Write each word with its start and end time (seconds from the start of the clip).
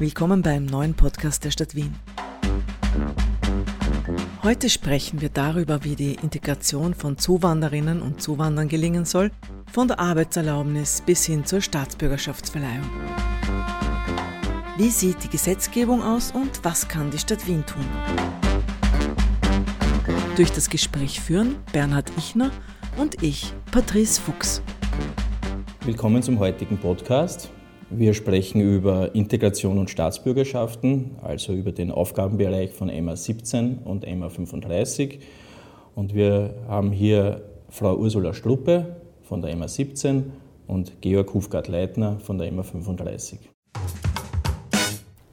Willkommen 0.00 0.42
beim 0.42 0.66
neuen 0.66 0.94
Podcast 0.94 1.44
der 1.44 1.52
Stadt 1.52 1.76
Wien. 1.76 1.94
Heute 4.42 4.68
sprechen 4.68 5.20
wir 5.20 5.28
darüber, 5.28 5.84
wie 5.84 5.94
die 5.94 6.14
Integration 6.14 6.94
von 6.94 7.16
Zuwanderinnen 7.16 8.02
und 8.02 8.20
Zuwanderern 8.20 8.68
gelingen 8.68 9.04
soll, 9.04 9.30
von 9.72 9.86
der 9.86 10.00
Arbeitserlaubnis 10.00 11.00
bis 11.06 11.24
hin 11.24 11.44
zur 11.44 11.60
Staatsbürgerschaftsverleihung. 11.60 12.90
Wie 14.76 14.90
sieht 14.90 15.22
die 15.22 15.28
Gesetzgebung 15.28 16.02
aus 16.02 16.32
und 16.32 16.64
was 16.64 16.88
kann 16.88 17.12
die 17.12 17.18
Stadt 17.18 17.46
Wien 17.46 17.64
tun? 17.64 17.86
Durch 20.34 20.50
das 20.50 20.68
Gespräch 20.68 21.20
führen 21.20 21.54
Bernhard 21.72 22.10
Ichner 22.18 22.50
und 22.96 23.22
ich, 23.22 23.52
Patrice 23.70 24.20
Fuchs. 24.20 24.60
Willkommen 25.84 26.20
zum 26.20 26.40
heutigen 26.40 26.78
Podcast. 26.78 27.53
Wir 27.90 28.14
sprechen 28.14 28.60
über 28.60 29.14
Integration 29.14 29.78
und 29.78 29.90
Staatsbürgerschaften, 29.90 31.16
also 31.22 31.52
über 31.52 31.72
den 31.72 31.90
Aufgabenbereich 31.90 32.72
von 32.72 32.88
MA 33.04 33.16
17 33.16 33.78
und 33.84 34.06
MA 34.06 34.28
35. 34.28 35.20
Und 35.94 36.14
wir 36.14 36.54
haben 36.66 36.92
hier 36.92 37.42
Frau 37.68 37.96
Ursula 37.96 38.32
Struppe 38.32 38.96
von 39.22 39.42
der 39.42 39.54
MA 39.56 39.68
17 39.68 40.32
und 40.66 41.00
Georg 41.02 41.34
Hufgard-Leitner 41.34 42.18
von 42.20 42.38
der 42.38 42.50
MA 42.52 42.62
35. 42.62 43.38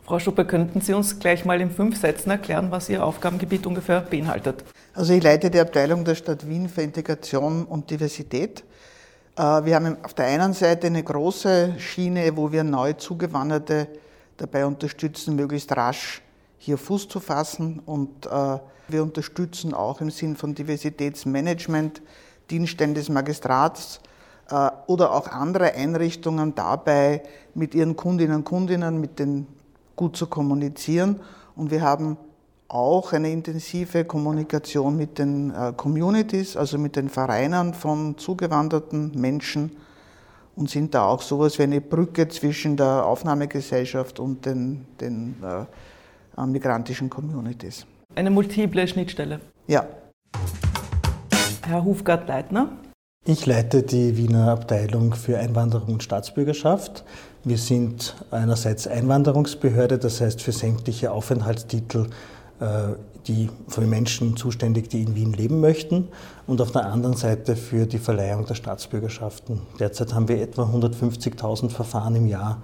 Frau 0.03 0.19
Struppe, 0.19 0.43
könnten 0.43 0.81
Sie 0.81 0.93
uns 0.93 1.19
gleich 1.19 1.45
mal 1.45 1.61
in 1.61 1.71
fünf 1.71 1.97
Sätzen 1.97 2.31
erklären, 2.31 2.67
was 2.69 2.89
Ihr 2.89 3.05
Aufgabengebiet 3.05 3.65
ungefähr 3.65 4.01
beinhaltet? 4.01 4.65
Also 4.93 5.13
ich 5.13 5.23
leite 5.23 5.49
die 5.49 5.59
Abteilung 5.59 6.03
der 6.03 6.15
Stadt 6.15 6.49
Wien 6.49 6.67
für 6.67 6.81
Integration 6.81 7.63
und 7.63 7.89
Diversität. 7.89 8.65
Äh, 9.41 9.65
wir 9.65 9.75
haben 9.75 9.97
auf 10.03 10.13
der 10.13 10.27
einen 10.27 10.53
Seite 10.53 10.87
eine 10.87 11.03
große 11.03 11.79
Schiene, 11.79 12.37
wo 12.37 12.51
wir 12.51 12.63
neu 12.63 12.93
Zugewanderte 12.93 13.87
dabei 14.37 14.67
unterstützen, 14.67 15.35
möglichst 15.35 15.75
rasch 15.75 16.21
hier 16.59 16.77
Fuß 16.77 17.07
zu 17.07 17.19
fassen. 17.19 17.81
Und 17.85 18.27
äh, 18.27 18.59
wir 18.87 19.01
unterstützen 19.01 19.73
auch 19.73 19.99
im 19.99 20.11
Sinn 20.11 20.35
von 20.35 20.53
Diversitätsmanagement 20.53 22.03
Dienststellen 22.51 22.93
des 22.93 23.09
Magistrats 23.09 23.99
äh, 24.51 24.69
oder 24.85 25.11
auch 25.11 25.27
andere 25.27 25.73
Einrichtungen 25.73 26.53
dabei, 26.53 27.23
mit 27.55 27.73
ihren 27.73 27.95
Kundinnen 27.95 28.37
und 28.37 28.43
Kundinnen, 28.43 29.01
mit 29.01 29.17
den 29.17 29.47
gut 29.95 30.15
zu 30.15 30.27
kommunizieren. 30.27 31.19
Und 31.55 31.71
wir 31.71 31.81
haben 31.81 32.17
auch 32.73 33.11
eine 33.11 33.29
intensive 33.29 34.05
Kommunikation 34.05 34.95
mit 34.95 35.19
den 35.19 35.51
äh, 35.51 35.73
Communities, 35.75 36.55
also 36.55 36.77
mit 36.77 36.95
den 36.95 37.09
Vereinen 37.09 37.73
von 37.73 38.17
zugewanderten 38.17 39.11
Menschen 39.19 39.71
und 40.55 40.69
sind 40.69 40.93
da 40.93 41.05
auch 41.05 41.21
sowas 41.21 41.59
wie 41.59 41.63
eine 41.63 41.81
Brücke 41.81 42.27
zwischen 42.29 42.77
der 42.77 43.05
Aufnahmegesellschaft 43.05 44.19
und 44.19 44.45
den, 44.45 44.85
den 45.01 45.35
äh, 45.43 46.45
migrantischen 46.45 47.09
Communities. 47.09 47.85
Eine 48.15 48.31
multiple 48.31 48.87
Schnittstelle. 48.87 49.41
Ja. 49.67 49.85
Herr 51.67 51.83
Hufgart-Leitner. 51.83 52.69
Ich 53.25 53.45
leite 53.45 53.83
die 53.83 54.17
Wiener 54.17 54.49
Abteilung 54.49 55.13
für 55.13 55.37
Einwanderung 55.37 55.93
und 55.93 56.03
Staatsbürgerschaft. 56.03 57.03
Wir 57.43 57.57
sind 57.57 58.15
einerseits 58.31 58.87
Einwanderungsbehörde, 58.87 59.99
das 59.99 60.21
heißt 60.21 60.41
für 60.41 60.51
sämtliche 60.51 61.11
Aufenthaltstitel 61.11 62.05
äh, 62.05 62.40
die 63.27 63.49
für 63.67 63.81
Menschen 63.81 64.37
zuständig, 64.37 64.89
die 64.89 65.01
in 65.01 65.15
Wien 65.15 65.33
leben 65.33 65.61
möchten 65.61 66.09
und 66.47 66.61
auf 66.61 66.71
der 66.71 66.85
anderen 66.85 67.15
Seite 67.15 67.55
für 67.55 67.85
die 67.85 67.97
Verleihung 67.97 68.45
der 68.45 68.55
Staatsbürgerschaften. 68.55 69.61
Derzeit 69.79 70.13
haben 70.13 70.27
wir 70.27 70.41
etwa 70.41 70.63
150.000 70.63 71.69
Verfahren 71.69 72.15
im 72.15 72.27
Jahr 72.27 72.61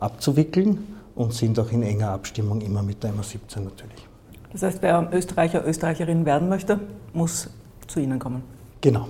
abzuwickeln 0.00 0.78
und 1.14 1.32
sind 1.32 1.58
auch 1.58 1.70
in 1.72 1.82
enger 1.82 2.10
Abstimmung 2.10 2.60
immer 2.60 2.82
mit 2.82 3.02
der 3.02 3.12
MA17 3.12 3.60
natürlich. 3.60 4.08
Das 4.52 4.62
heißt, 4.62 4.82
wer 4.82 5.08
Österreicher, 5.12 5.66
Österreicherin 5.66 6.24
werden 6.24 6.48
möchte, 6.48 6.80
muss 7.12 7.50
zu 7.86 8.00
Ihnen 8.00 8.18
kommen. 8.18 8.42
Genau. 8.80 9.08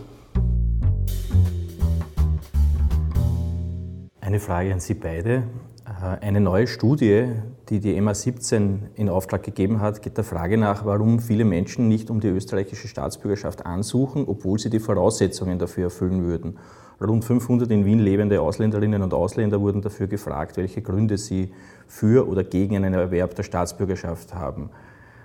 Eine 4.20 4.40
Frage 4.40 4.72
an 4.72 4.80
Sie 4.80 4.94
beide. 4.94 5.44
Äh, 5.84 6.24
eine 6.24 6.40
neue 6.40 6.66
Studie, 6.66 7.28
die 7.68 7.80
die 7.80 8.00
MA17 8.00 8.94
in 8.94 9.08
Auftrag 9.08 9.42
gegeben 9.42 9.80
hat, 9.80 10.00
geht 10.02 10.16
der 10.16 10.24
Frage 10.24 10.56
nach, 10.56 10.84
warum 10.84 11.18
viele 11.18 11.44
Menschen 11.44 11.88
nicht 11.88 12.10
um 12.10 12.20
die 12.20 12.28
österreichische 12.28 12.86
Staatsbürgerschaft 12.86 13.66
ansuchen, 13.66 14.24
obwohl 14.26 14.58
sie 14.58 14.70
die 14.70 14.78
Voraussetzungen 14.78 15.58
dafür 15.58 15.84
erfüllen 15.84 16.24
würden. 16.24 16.58
Rund 17.00 17.24
500 17.24 17.70
in 17.70 17.84
Wien 17.84 17.98
lebende 17.98 18.40
Ausländerinnen 18.40 19.02
und 19.02 19.12
Ausländer 19.12 19.60
wurden 19.60 19.82
dafür 19.82 20.06
gefragt, 20.06 20.56
welche 20.56 20.80
Gründe 20.80 21.18
sie 21.18 21.52
für 21.88 22.26
oder 22.28 22.44
gegen 22.44 22.76
einen 22.76 22.94
Erwerb 22.94 23.34
der 23.34 23.42
Staatsbürgerschaft 23.42 24.34
haben. 24.34 24.70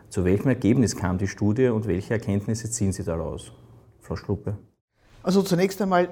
Zu 0.09 0.25
welchem 0.25 0.49
Ergebnis 0.49 0.97
kam 0.97 1.17
die 1.17 1.27
Studie 1.27 1.67
und 1.67 1.87
welche 1.87 2.13
Erkenntnisse 2.15 2.69
ziehen 2.69 2.91
Sie 2.91 3.03
daraus? 3.03 3.53
Frau 4.01 4.17
Schluppe. 4.17 4.57
Also 5.23 5.41
zunächst 5.43 5.81
einmal 5.81 6.09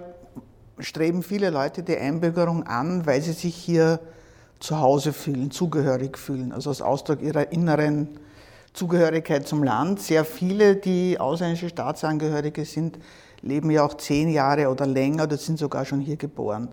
streben 0.77 1.23
viele 1.23 1.49
Leute 1.49 1.83
die 1.83 1.97
Einbürgerung 1.97 2.63
an, 2.63 3.05
weil 3.05 3.21
sie 3.21 3.33
sich 3.33 3.55
hier 3.55 3.99
zu 4.59 4.79
Hause 4.79 5.13
fühlen, 5.13 5.51
zugehörig 5.51 6.17
fühlen, 6.17 6.51
also 6.51 6.69
als 6.69 6.81
Ausdruck 6.81 7.21
ihrer 7.21 7.51
inneren 7.51 8.19
Zugehörigkeit 8.73 9.47
zum 9.47 9.63
Land. 9.63 10.01
Sehr 10.01 10.25
viele, 10.25 10.75
die 10.75 11.19
ausländische 11.19 11.69
Staatsangehörige 11.69 12.65
sind, 12.65 12.99
leben 13.41 13.71
ja 13.71 13.83
auch 13.83 13.95
zehn 13.95 14.29
Jahre 14.29 14.69
oder 14.69 14.85
länger 14.85 15.23
oder 15.23 15.37
sind 15.37 15.57
sogar 15.57 15.85
schon 15.85 16.01
hier 16.01 16.17
geboren. 16.17 16.69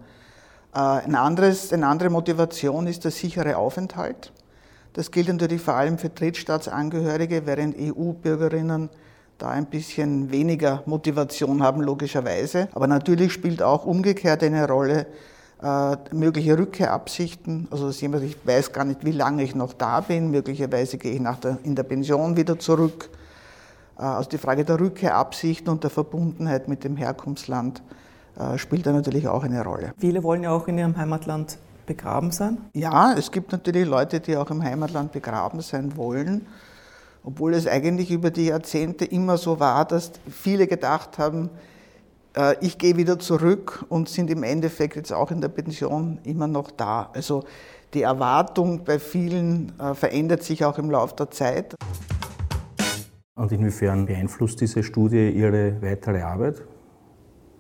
Äh, 0.75 0.79
ein 0.79 1.15
anderes, 1.15 1.73
eine 1.73 1.87
andere 1.87 2.11
Motivation 2.11 2.87
ist 2.87 3.05
der 3.05 3.11
sichere 3.13 3.57
Aufenthalt. 3.57 4.33
Das 4.93 5.11
gilt 5.11 5.29
natürlich 5.29 5.61
vor 5.61 5.75
allem 5.75 5.99
für 5.99 6.09
Drittstaatsangehörige, 6.09 7.47
während 7.47 7.77
EU-Bürgerinnen 7.79 8.89
da 9.39 9.51
ein 9.51 9.67
bisschen 9.67 10.31
weniger 10.31 10.83
Motivation 10.87 11.63
haben, 11.63 11.83
logischerweise. 11.83 12.69
Aber 12.73 12.87
natürlich 12.87 13.33
spielt 13.33 13.63
auch 13.63 13.85
umgekehrt 13.85 14.43
eine 14.43 14.67
Rolle, 14.67 15.07
äh, 15.62 15.97
mögliche 16.12 16.59
Rückkehrabsichten. 16.59 17.69
Also 17.71 17.87
dass 17.87 18.00
jemand, 18.00 18.25
ich 18.25 18.37
weiß 18.47 18.72
gar 18.72 18.84
nicht, 18.84 19.05
wie 19.05 19.12
lange 19.12 19.43
ich 19.43 19.55
noch 19.55 19.72
da 19.72 20.00
bin, 20.00 20.31
möglicherweise 20.31 20.99
gehe 20.99 21.12
ich 21.12 21.21
nach 21.21 21.39
der, 21.39 21.59
in 21.65 21.75
der 21.75 21.84
Pension 21.84 22.37
wieder 22.37 22.59
zurück. 22.59 23.11
Äh, 23.99 24.03
also 24.03 24.28
die 24.28 24.39
Frage 24.39 24.65
der 24.65 24.78
Rückkehrabsichten 24.81 25.69
und 25.69 25.83
der 25.83 25.91
Verbundenheit 25.91 26.69
mit 26.69 26.84
dem 26.84 26.97
Herkunftsland 26.97 27.83
äh, 28.39 28.59
spielt 28.59 28.87
da 28.87 28.93
natürlich 28.93 29.28
auch 29.28 29.44
eine 29.44 29.65
Rolle. 29.65 29.93
Viele 29.99 30.22
wollen 30.22 30.43
ja 30.43 30.50
auch 30.50 30.69
in 30.69 30.78
ihrem 30.78 30.97
Heimatland 30.97 31.59
begraben 31.87 32.33
sein? 32.33 32.59
Ja, 32.75 33.15
es 33.15 33.31
gibt 33.31 33.53
natürlich 33.53 33.87
Leute, 33.87 34.21
die 34.21 34.37
auch 34.37 34.50
im 34.50 34.62
Heimatland 34.62 35.12
begraben 35.12 35.61
sein 35.61 35.97
wollen, 35.97 36.47
obwohl 37.25 37.55
es 37.55 37.67
eigentlich 37.67 38.11
über 38.11 38.31
die 38.31 38.47
Jahrzehnte 38.47 39.05
immer 39.05 39.38
so 39.38 39.59
war, 39.59 39.84
dass 39.84 40.12
viele 40.31 40.67
gedacht 40.67 41.19
haben, 41.19 41.49
ich 42.61 42.79
gehe 42.79 42.97
wieder 42.97 43.19
zurück 43.19 43.85
und 43.89 44.09
sind 44.09 44.31
im 44.31 44.43
Endeffekt 44.43 44.97
jetzt 44.97 45.13
auch 45.13 45.31
in 45.31 45.41
der 45.41 45.49
Pension 45.49 46.19
immer 46.25 46.47
noch 46.47 46.71
da. 46.71 47.11
Also 47.15 47.45
die 47.95 48.03
Erwartung 48.03 48.85
bei 48.85 48.99
vielen 48.99 49.73
äh, 49.79 49.95
verändert 49.95 50.43
sich 50.43 50.65
auch 50.65 50.79
im 50.79 50.91
Laufe 50.91 51.15
der 51.17 51.31
Zeit. 51.31 51.75
Und 53.37 53.53
inwiefern 53.53 54.07
beeinflusst 54.07 54.61
diese 54.61 54.83
Studie 54.83 55.31
Ihre 55.31 55.81
weitere 55.81 56.23
Arbeit? 56.23 56.63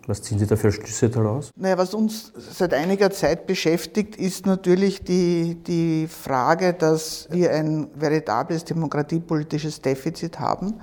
Was 0.06 0.22
ziehen 0.22 0.38
Sie 0.38 0.46
da 0.46 0.56
für 0.56 0.70
Schlüsse 0.70 1.10
daraus? 1.10 1.50
Naja, 1.56 1.76
was 1.78 1.92
uns 1.92 2.32
seit 2.36 2.72
einiger 2.74 3.10
Zeit 3.10 3.46
beschäftigt, 3.46 4.16
ist 4.16 4.46
natürlich 4.46 5.02
die, 5.02 5.56
die 5.66 6.06
Frage, 6.06 6.74
dass 6.74 7.28
wir 7.30 7.50
ein 7.52 7.88
veritables 7.94 8.64
demokratiepolitisches 8.64 9.82
Defizit 9.82 10.38
haben, 10.38 10.74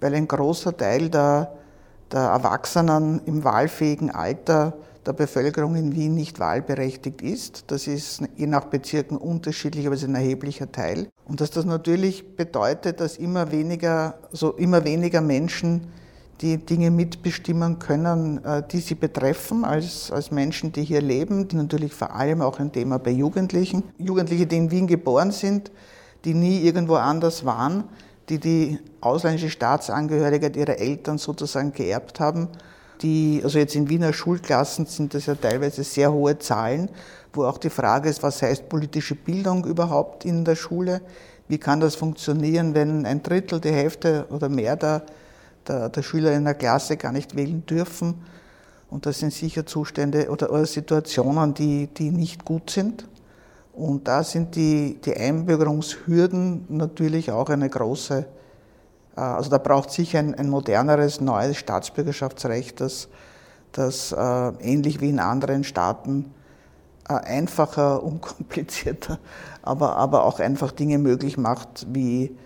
weil 0.00 0.14
ein 0.14 0.28
großer 0.28 0.76
Teil 0.76 1.10
der 1.10 1.52
der 2.12 2.20
Erwachsenen 2.20 3.22
im 3.26 3.44
wahlfähigen 3.44 4.10
Alter 4.10 4.74
der 5.06 5.12
Bevölkerung 5.12 5.74
in 5.74 5.94
Wien 5.94 6.14
nicht 6.14 6.38
wahlberechtigt 6.38 7.22
ist. 7.22 7.64
Das 7.68 7.86
ist 7.86 8.22
je 8.36 8.46
nach 8.46 8.66
Bezirken 8.66 9.16
unterschiedlich, 9.16 9.86
aber 9.86 9.94
es 9.94 10.02
ist 10.02 10.08
ein 10.08 10.14
erheblicher 10.14 10.70
Teil. 10.70 11.08
Und 11.24 11.40
dass 11.40 11.50
das 11.50 11.64
natürlich 11.64 12.36
bedeutet, 12.36 13.00
dass 13.00 13.16
immer 13.16 13.50
weniger, 13.50 14.14
so 14.30 14.52
immer 14.52 14.84
weniger 14.84 15.20
Menschen 15.20 15.88
die 16.40 16.58
Dinge 16.58 16.90
mitbestimmen 16.90 17.78
können, 17.78 18.44
äh, 18.44 18.62
die 18.68 18.80
sie 18.80 18.96
betreffen, 18.96 19.64
als, 19.64 20.10
als 20.10 20.30
Menschen, 20.30 20.72
die 20.72 20.82
hier 20.82 21.00
leben. 21.00 21.48
Natürlich 21.52 21.92
vor 21.92 22.14
allem 22.14 22.42
auch 22.42 22.58
ein 22.58 22.72
Thema 22.72 22.98
bei 22.98 23.10
Jugendlichen. 23.10 23.84
Jugendliche, 23.98 24.46
die 24.46 24.56
in 24.56 24.70
Wien 24.70 24.86
geboren 24.86 25.30
sind, 25.30 25.70
die 26.24 26.34
nie 26.34 26.60
irgendwo 26.62 26.96
anders 26.96 27.44
waren, 27.44 27.84
die 28.32 28.38
die 28.38 28.78
ausländische 29.02 29.50
Staatsangehörigkeit 29.50 30.56
ihrer 30.56 30.78
Eltern 30.78 31.18
sozusagen 31.18 31.72
geerbt 31.72 32.18
haben. 32.18 32.48
Die, 33.02 33.42
also 33.44 33.58
jetzt 33.58 33.74
in 33.74 33.90
Wiener 33.90 34.14
Schulklassen 34.14 34.86
sind 34.86 35.12
das 35.12 35.26
ja 35.26 35.34
teilweise 35.34 35.84
sehr 35.84 36.12
hohe 36.12 36.38
Zahlen, 36.38 36.88
wo 37.34 37.44
auch 37.44 37.58
die 37.58 37.68
Frage 37.68 38.08
ist, 38.08 38.22
was 38.22 38.40
heißt 38.40 38.70
politische 38.70 39.16
Bildung 39.16 39.66
überhaupt 39.66 40.24
in 40.24 40.46
der 40.46 40.56
Schule? 40.56 41.02
Wie 41.48 41.58
kann 41.58 41.80
das 41.80 41.94
funktionieren, 41.94 42.74
wenn 42.74 43.04
ein 43.04 43.22
Drittel, 43.22 43.60
die 43.60 43.72
Hälfte 43.72 44.26
oder 44.30 44.48
mehr 44.48 44.76
der, 44.76 45.02
der, 45.68 45.90
der 45.90 46.02
Schüler 46.02 46.32
in 46.32 46.44
der 46.44 46.54
Klasse 46.54 46.96
gar 46.96 47.12
nicht 47.12 47.36
wählen 47.36 47.66
dürfen? 47.66 48.14
Und 48.88 49.04
das 49.04 49.18
sind 49.18 49.34
sicher 49.34 49.66
Zustände 49.66 50.30
oder, 50.30 50.50
oder 50.50 50.64
Situationen, 50.64 51.52
die, 51.52 51.88
die 51.88 52.10
nicht 52.10 52.46
gut 52.46 52.70
sind. 52.70 53.06
Und 53.72 54.06
da 54.06 54.22
sind 54.22 54.54
die, 54.54 55.00
die 55.02 55.16
Einbürgerungshürden 55.16 56.66
natürlich 56.68 57.30
auch 57.30 57.48
eine 57.48 57.68
große, 57.68 58.26
äh, 59.16 59.20
also 59.20 59.50
da 59.50 59.58
braucht 59.58 59.90
sich 59.90 60.16
ein, 60.16 60.34
ein 60.34 60.50
moderneres, 60.50 61.20
neues 61.20 61.56
Staatsbürgerschaftsrecht, 61.56 62.80
das, 62.80 63.08
das 63.72 64.12
äh, 64.12 64.16
ähnlich 64.60 65.00
wie 65.00 65.08
in 65.08 65.20
anderen 65.20 65.64
Staaten 65.64 66.34
äh, 67.08 67.14
einfacher, 67.14 68.02
unkomplizierter, 68.04 69.18
aber, 69.62 69.96
aber 69.96 70.24
auch 70.24 70.38
einfach 70.38 70.70
Dinge 70.72 70.98
möglich 70.98 71.38
macht, 71.38 71.86
wie 71.90 72.36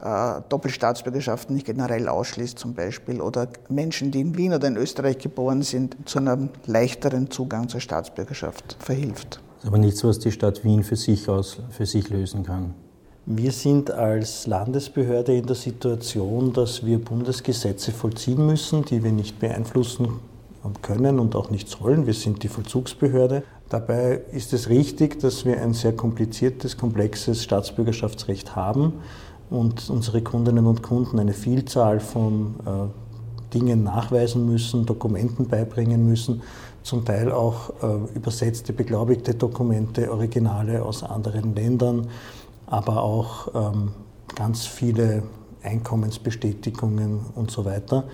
äh, 0.00 0.40
Doppelstaatsbürgerschaften 0.48 1.54
nicht 1.56 1.66
generell 1.66 2.08
ausschließt 2.08 2.58
zum 2.58 2.74
Beispiel 2.74 3.20
oder 3.20 3.48
Menschen, 3.68 4.12
die 4.12 4.20
in 4.20 4.36
Wien 4.36 4.54
oder 4.54 4.68
in 4.68 4.76
Österreich 4.76 5.18
geboren 5.18 5.62
sind, 5.62 5.96
zu 6.04 6.18
einem 6.18 6.50
leichteren 6.66 7.28
Zugang 7.30 7.68
zur 7.68 7.80
Staatsbürgerschaft 7.80 8.76
verhilft. 8.78 9.40
Aber 9.66 9.78
nichts, 9.78 10.04
was 10.04 10.18
die 10.18 10.30
Stadt 10.30 10.64
Wien 10.64 10.84
für 10.84 10.96
sich, 10.96 11.28
aus, 11.28 11.58
für 11.70 11.86
sich 11.86 12.08
lösen 12.08 12.44
kann. 12.44 12.74
Wir 13.28 13.50
sind 13.50 13.90
als 13.90 14.46
Landesbehörde 14.46 15.36
in 15.36 15.46
der 15.46 15.56
Situation, 15.56 16.52
dass 16.52 16.86
wir 16.86 17.04
Bundesgesetze 17.04 17.90
vollziehen 17.90 18.46
müssen, 18.46 18.84
die 18.84 19.02
wir 19.02 19.10
nicht 19.10 19.40
beeinflussen 19.40 20.20
können 20.82 21.18
und 21.18 21.34
auch 21.34 21.50
nicht 21.50 21.68
sollen. 21.68 22.06
Wir 22.06 22.14
sind 22.14 22.44
die 22.44 22.48
Vollzugsbehörde. 22.48 23.42
Dabei 23.68 24.20
ist 24.30 24.52
es 24.52 24.68
richtig, 24.68 25.18
dass 25.18 25.44
wir 25.44 25.60
ein 25.60 25.74
sehr 25.74 25.92
kompliziertes, 25.92 26.76
komplexes 26.76 27.42
Staatsbürgerschaftsrecht 27.42 28.54
haben 28.54 28.92
und 29.50 29.90
unsere 29.90 30.22
Kundinnen 30.22 30.66
und 30.66 30.82
Kunden 30.82 31.18
eine 31.18 31.32
Vielzahl 31.32 31.98
von 31.98 32.54
äh, 32.64 33.52
Dingen 33.54 33.82
nachweisen 33.82 34.46
müssen, 34.46 34.86
Dokumenten 34.86 35.48
beibringen 35.48 36.06
müssen, 36.06 36.42
zum 36.86 37.04
Teil 37.04 37.32
auch 37.32 37.70
äh, 37.82 38.14
übersetzte, 38.14 38.72
beglaubigte 38.72 39.34
Dokumente, 39.34 40.10
Originale 40.12 40.84
aus 40.84 41.02
anderen 41.02 41.54
Ländern, 41.54 42.08
aber 42.66 43.02
auch 43.02 43.72
ähm, 43.72 43.92
ganz 44.36 44.66
viele 44.66 45.24
Einkommensbestätigungen 45.64 47.26
und 47.34 47.50
so 47.50 47.64
weiter. 47.64 48.04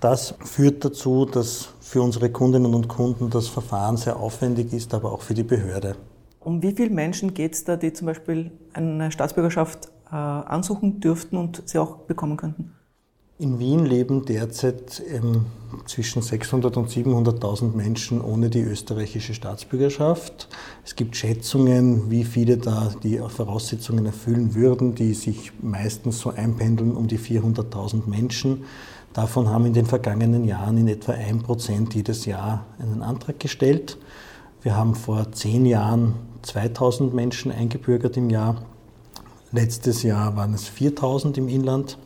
Das 0.00 0.34
führt 0.40 0.84
dazu, 0.84 1.24
dass 1.24 1.70
für 1.80 2.02
unsere 2.02 2.28
Kundinnen 2.28 2.74
und 2.74 2.88
Kunden 2.88 3.30
das 3.30 3.48
Verfahren 3.48 3.96
sehr 3.96 4.18
aufwendig 4.18 4.74
ist, 4.74 4.92
aber 4.92 5.10
auch 5.10 5.22
für 5.22 5.32
die 5.32 5.42
Behörde. 5.42 5.96
Um 6.40 6.62
wie 6.62 6.72
viele 6.72 6.90
Menschen 6.90 7.32
geht 7.32 7.54
es 7.54 7.64
da, 7.64 7.76
die 7.76 7.90
zum 7.94 8.06
Beispiel 8.06 8.50
eine 8.74 9.10
Staatsbürgerschaft 9.12 9.88
äh, 10.10 10.14
ansuchen 10.14 11.00
dürften 11.00 11.38
und 11.38 11.62
sie 11.64 11.78
auch 11.78 11.96
bekommen 12.00 12.36
könnten? 12.36 12.74
In 13.36 13.58
Wien 13.58 13.84
leben 13.84 14.24
derzeit 14.24 15.02
ähm, 15.12 15.46
zwischen 15.86 16.22
600 16.22 16.76
und 16.76 16.88
700.000 16.88 17.74
Menschen 17.74 18.20
ohne 18.20 18.48
die 18.48 18.60
österreichische 18.60 19.34
Staatsbürgerschaft. 19.34 20.48
Es 20.84 20.94
gibt 20.94 21.16
Schätzungen, 21.16 22.12
wie 22.12 22.22
viele 22.22 22.58
da 22.58 22.94
die 23.02 23.18
Voraussetzungen 23.18 24.06
erfüllen 24.06 24.54
würden, 24.54 24.94
die 24.94 25.14
sich 25.14 25.50
meistens 25.60 26.20
so 26.20 26.30
einpendeln 26.30 26.94
um 26.94 27.08
die 27.08 27.18
400.000 27.18 28.08
Menschen. 28.08 28.66
Davon 29.14 29.48
haben 29.48 29.66
in 29.66 29.72
den 29.72 29.86
vergangenen 29.86 30.44
Jahren 30.44 30.78
in 30.78 30.86
etwa 30.86 31.10
ein 31.10 31.42
Prozent 31.42 31.92
jedes 31.96 32.26
Jahr 32.26 32.64
einen 32.78 33.02
Antrag 33.02 33.40
gestellt. 33.40 33.98
Wir 34.62 34.76
haben 34.76 34.94
vor 34.94 35.32
zehn 35.32 35.66
Jahren 35.66 36.14
2000 36.42 37.12
Menschen 37.12 37.50
eingebürgert 37.50 38.16
im 38.16 38.30
Jahr. 38.30 38.62
Letztes 39.50 40.04
Jahr 40.04 40.36
waren 40.36 40.54
es 40.54 40.68
4000 40.68 41.36
im 41.38 41.48
Inland. 41.48 41.98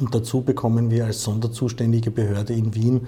Und 0.00 0.14
dazu 0.14 0.42
bekommen 0.42 0.90
wir 0.90 1.06
als 1.06 1.22
sonderzuständige 1.22 2.10
Behörde 2.10 2.52
in 2.52 2.74
Wien 2.74 3.06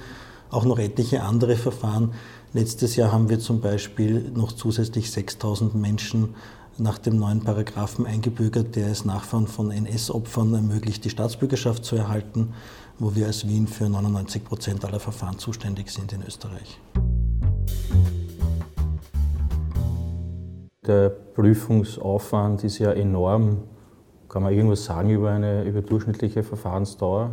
auch 0.50 0.64
noch 0.64 0.78
etliche 0.78 1.22
andere 1.22 1.56
Verfahren. 1.56 2.12
Letztes 2.52 2.96
Jahr 2.96 3.12
haben 3.12 3.28
wir 3.28 3.40
zum 3.40 3.60
Beispiel 3.60 4.30
noch 4.34 4.52
zusätzlich 4.52 5.10
6000 5.10 5.74
Menschen 5.74 6.34
nach 6.78 6.98
dem 6.98 7.18
neuen 7.18 7.40
Paragraphen 7.42 8.06
eingebürgert, 8.06 8.76
der 8.76 8.88
es 8.88 9.04
Nachfahren 9.04 9.46
von 9.46 9.70
NS-Opfern 9.70 10.54
ermöglicht, 10.54 11.04
die 11.04 11.10
Staatsbürgerschaft 11.10 11.84
zu 11.84 11.96
erhalten, 11.96 12.52
wo 12.98 13.14
wir 13.14 13.26
als 13.26 13.48
Wien 13.48 13.66
für 13.66 13.88
99 13.88 14.44
Prozent 14.44 14.84
aller 14.84 15.00
Verfahren 15.00 15.38
zuständig 15.38 15.90
sind 15.90 16.12
in 16.12 16.22
Österreich. 16.22 16.80
Der 20.86 21.08
Prüfungsaufwand 21.08 22.62
ist 22.62 22.78
ja 22.78 22.92
enorm. 22.92 23.64
Kann 24.28 24.42
man 24.42 24.52
irgendwas 24.52 24.84
sagen 24.84 25.10
über 25.10 25.30
eine 25.30 25.64
über 25.64 25.82
durchschnittliche 25.82 26.42
Verfahrensdauer? 26.42 27.30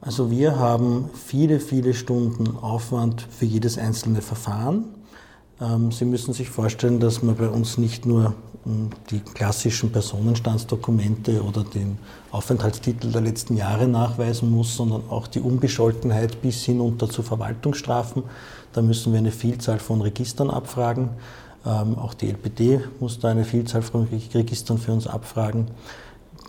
Also 0.00 0.30
wir 0.30 0.58
haben 0.58 1.10
viele, 1.12 1.58
viele 1.58 1.92
Stunden 1.92 2.56
Aufwand 2.56 3.22
für 3.22 3.46
jedes 3.46 3.78
einzelne 3.78 4.22
Verfahren. 4.22 4.84
Ähm, 5.60 5.90
Sie 5.90 6.04
müssen 6.04 6.32
sich 6.32 6.50
vorstellen, 6.50 7.00
dass 7.00 7.22
man 7.22 7.34
bei 7.34 7.48
uns 7.48 7.78
nicht 7.78 8.06
nur 8.06 8.34
hm, 8.64 8.90
die 9.10 9.20
klassischen 9.20 9.90
Personenstandsdokumente 9.90 11.42
oder 11.42 11.64
den 11.64 11.98
Aufenthaltstitel 12.30 13.10
der 13.10 13.22
letzten 13.22 13.56
Jahre 13.56 13.88
nachweisen 13.88 14.50
muss, 14.50 14.76
sondern 14.76 15.02
auch 15.08 15.26
die 15.26 15.40
Unbescholtenheit 15.40 16.42
bis 16.42 16.64
hinunter 16.64 17.08
zu 17.08 17.22
Verwaltungsstrafen. 17.22 18.22
Da 18.72 18.82
müssen 18.82 19.12
wir 19.12 19.18
eine 19.18 19.32
Vielzahl 19.32 19.80
von 19.80 20.00
Registern 20.00 20.50
abfragen. 20.50 21.10
Ähm, 21.66 21.98
auch 21.98 22.14
die 22.14 22.28
LPD 22.28 22.80
muss 23.00 23.18
da 23.18 23.28
eine 23.28 23.44
Vielzahl 23.44 23.82
von 23.82 24.06
Registern 24.34 24.78
für 24.78 24.92
uns 24.92 25.08
abfragen. 25.08 25.66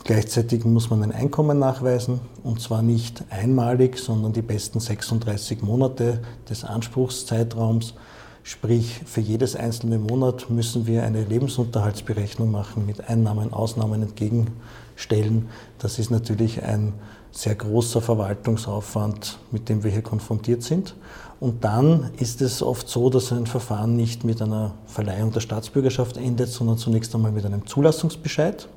Gleichzeitig 0.04 0.64
muss 0.64 0.90
man 0.90 1.02
ein 1.02 1.12
Einkommen 1.12 1.58
nachweisen 1.58 2.20
und 2.42 2.60
zwar 2.60 2.82
nicht 2.82 3.24
einmalig, 3.30 3.98
sondern 3.98 4.32
die 4.32 4.42
besten 4.42 4.80
36 4.80 5.62
Monate 5.62 6.22
des 6.48 6.64
Anspruchszeitraums. 6.64 7.94
Sprich, 8.42 9.02
für 9.04 9.20
jedes 9.20 9.54
einzelne 9.54 9.98
Monat 9.98 10.48
müssen 10.48 10.86
wir 10.86 11.02
eine 11.02 11.24
Lebensunterhaltsberechnung 11.24 12.50
machen, 12.50 12.86
mit 12.86 13.08
Einnahmen, 13.08 13.52
Ausnahmen 13.52 14.02
entgegenstellen. 14.02 15.48
Das 15.78 15.98
ist 15.98 16.10
natürlich 16.10 16.62
ein 16.62 16.94
sehr 17.30 17.54
großer 17.54 18.00
Verwaltungsaufwand, 18.00 19.38
mit 19.50 19.68
dem 19.68 19.84
wir 19.84 19.90
hier 19.90 20.02
konfrontiert 20.02 20.62
sind. 20.62 20.96
Und 21.38 21.62
dann 21.64 22.10
ist 22.18 22.40
es 22.40 22.62
oft 22.62 22.88
so, 22.88 23.10
dass 23.10 23.30
ein 23.32 23.46
Verfahren 23.46 23.96
nicht 23.96 24.24
mit 24.24 24.40
einer 24.40 24.74
Verleihung 24.86 25.30
der 25.30 25.40
Staatsbürgerschaft 25.40 26.16
endet, 26.16 26.48
sondern 26.48 26.78
zunächst 26.78 27.14
einmal 27.14 27.32
mit 27.32 27.44
einem 27.44 27.66
Zulassungsbescheid. 27.66 28.68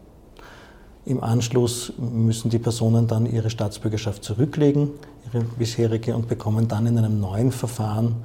Im 1.05 1.21
Anschluss 1.21 1.91
müssen 1.97 2.49
die 2.49 2.59
Personen 2.59 3.07
dann 3.07 3.25
ihre 3.25 3.49
Staatsbürgerschaft 3.49 4.23
zurücklegen, 4.23 4.89
ihre 5.25 5.43
bisherige, 5.43 6.15
und 6.15 6.29
bekommen 6.29 6.67
dann 6.69 6.85
in 6.85 6.97
einem 6.97 7.19
neuen 7.19 7.51
Verfahren 7.51 8.15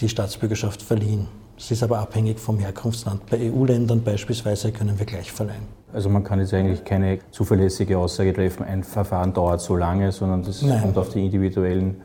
die 0.00 0.08
Staatsbürgerschaft 0.08 0.80
verliehen. 0.80 1.26
Es 1.58 1.70
ist 1.70 1.82
aber 1.82 1.98
abhängig 1.98 2.38
vom 2.38 2.58
Herkunftsland. 2.58 3.26
Bei 3.28 3.50
EU-Ländern 3.50 4.02
beispielsweise 4.02 4.72
können 4.72 4.98
wir 4.98 5.04
gleich 5.04 5.30
verleihen. 5.32 5.66
Also 5.92 6.08
man 6.08 6.24
kann 6.24 6.38
jetzt 6.38 6.54
eigentlich 6.54 6.84
keine 6.84 7.18
zuverlässige 7.30 7.98
Aussage 7.98 8.32
treffen, 8.32 8.64
ein 8.64 8.84
Verfahren 8.84 9.34
dauert 9.34 9.60
so 9.60 9.76
lange, 9.76 10.12
sondern 10.12 10.42
das 10.42 10.62
Nein. 10.62 10.80
kommt 10.80 10.96
auf 10.98 11.10
die 11.10 11.24
individuellen 11.24 11.96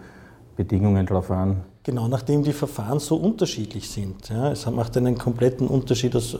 Bedingungen 0.55 1.05
drauf 1.05 1.31
an. 1.31 1.63
Genau, 1.85 2.07
nachdem 2.07 2.43
die 2.43 2.53
Verfahren 2.53 2.99
so 2.99 3.17
unterschiedlich 3.17 3.89
sind. 3.89 4.29
Ja, 4.29 4.51
es 4.51 4.65
macht 4.67 4.95
einen 4.95 5.17
kompletten 5.17 5.67
Unterschied, 5.67 6.15
dass, 6.15 6.33
äh, 6.33 6.39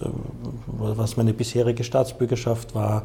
was 0.67 1.17
meine 1.17 1.33
bisherige 1.33 1.83
Staatsbürgerschaft 1.83 2.73
war, 2.75 3.03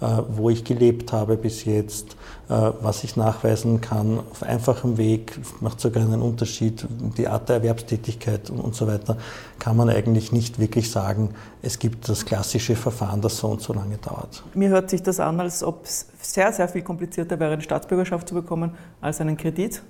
äh, 0.00 0.06
wo 0.28 0.50
ich 0.50 0.62
gelebt 0.62 1.12
habe 1.12 1.36
bis 1.36 1.64
jetzt, 1.64 2.12
äh, 2.48 2.70
was 2.80 3.02
ich 3.02 3.16
nachweisen 3.16 3.80
kann 3.80 4.20
auf 4.30 4.44
einfachem 4.44 4.98
Weg, 4.98 5.40
macht 5.60 5.80
sogar 5.80 6.04
einen 6.04 6.22
Unterschied, 6.22 6.86
die 7.18 7.26
Art 7.26 7.48
der 7.48 7.56
Erwerbstätigkeit 7.56 8.50
und 8.50 8.76
so 8.76 8.86
weiter, 8.86 9.16
kann 9.58 9.76
man 9.76 9.88
eigentlich 9.88 10.30
nicht 10.30 10.60
wirklich 10.60 10.92
sagen, 10.92 11.30
es 11.60 11.80
gibt 11.80 12.08
das 12.08 12.24
klassische 12.24 12.76
Verfahren, 12.76 13.20
das 13.20 13.36
so 13.38 13.48
und 13.48 13.62
so 13.62 13.72
lange 13.72 13.96
dauert. 13.96 14.44
Mir 14.54 14.68
hört 14.68 14.90
sich 14.90 15.02
das 15.02 15.18
an, 15.18 15.40
als 15.40 15.64
ob 15.64 15.84
es 15.86 16.06
sehr, 16.22 16.52
sehr 16.52 16.68
viel 16.68 16.82
komplizierter 16.82 17.40
wäre, 17.40 17.54
eine 17.54 17.62
Staatsbürgerschaft 17.62 18.28
zu 18.28 18.34
bekommen 18.36 18.76
als 19.00 19.20
einen 19.20 19.36
Kredit. 19.36 19.82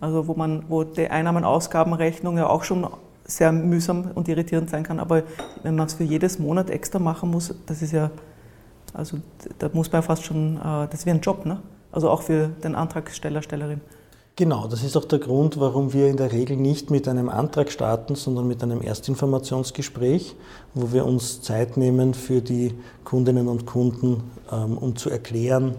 Also 0.00 0.26
wo 0.26 0.34
man, 0.34 0.64
wo 0.68 0.84
die 0.84 1.08
Einnahmen-Ausgabenrechnung 1.08 2.36
ja 2.36 2.48
auch 2.48 2.64
schon 2.64 2.86
sehr 3.26 3.52
mühsam 3.52 4.10
und 4.14 4.28
irritierend 4.28 4.70
sein 4.70 4.82
kann, 4.82 5.00
aber 5.00 5.22
wenn 5.62 5.76
man 5.76 5.86
es 5.86 5.94
für 5.94 6.04
jedes 6.04 6.38
Monat 6.38 6.68
extra 6.68 6.98
machen 6.98 7.30
muss, 7.30 7.54
das 7.66 7.80
ist 7.80 7.92
ja, 7.92 8.10
also 8.92 9.18
da 9.58 9.70
muss 9.72 9.90
man 9.90 10.02
fast 10.02 10.24
schon, 10.24 10.56
äh, 10.56 10.86
das 10.88 11.00
ist 11.00 11.06
wie 11.06 11.10
ein 11.10 11.20
Job, 11.20 11.46
ne? 11.46 11.60
Also 11.90 12.10
auch 12.10 12.22
für 12.22 12.48
den 12.48 12.74
Antragsteller, 12.74 13.40
Stellerin. 13.40 13.80
Genau, 14.36 14.66
das 14.66 14.82
ist 14.82 14.96
auch 14.96 15.04
der 15.04 15.20
Grund, 15.20 15.60
warum 15.60 15.92
wir 15.92 16.08
in 16.08 16.16
der 16.16 16.32
Regel 16.32 16.56
nicht 16.56 16.90
mit 16.90 17.06
einem 17.06 17.28
Antrag 17.28 17.70
starten, 17.70 18.16
sondern 18.16 18.48
mit 18.48 18.64
einem 18.64 18.82
Erstinformationsgespräch, 18.82 20.34
wo 20.74 20.92
wir 20.92 21.06
uns 21.06 21.40
Zeit 21.40 21.76
nehmen 21.76 22.14
für 22.14 22.42
die 22.42 22.74
Kundinnen 23.04 23.46
und 23.46 23.64
Kunden, 23.64 24.24
ähm, 24.50 24.76
um 24.76 24.96
zu 24.96 25.08
erklären, 25.08 25.76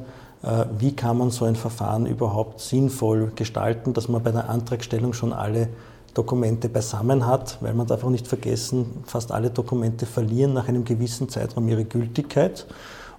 wie 0.77 0.95
kann 0.95 1.17
man 1.17 1.31
so 1.31 1.45
ein 1.45 1.55
Verfahren 1.55 2.05
überhaupt 2.05 2.59
sinnvoll 2.59 3.31
gestalten, 3.35 3.93
dass 3.93 4.07
man 4.07 4.21
bei 4.21 4.31
der 4.31 4.49
Antragstellung 4.49 5.13
schon 5.13 5.33
alle 5.33 5.69
Dokumente 6.13 6.69
beisammen 6.69 7.25
hat, 7.25 7.57
weil 7.61 7.73
man 7.73 7.87
darf 7.87 8.03
auch 8.03 8.09
nicht 8.09 8.27
vergessen, 8.27 9.03
fast 9.05 9.31
alle 9.31 9.49
Dokumente 9.49 10.05
verlieren 10.05 10.53
nach 10.53 10.67
einem 10.67 10.85
gewissen 10.85 11.29
Zeitraum 11.29 11.67
ihre 11.67 11.85
Gültigkeit. 11.85 12.65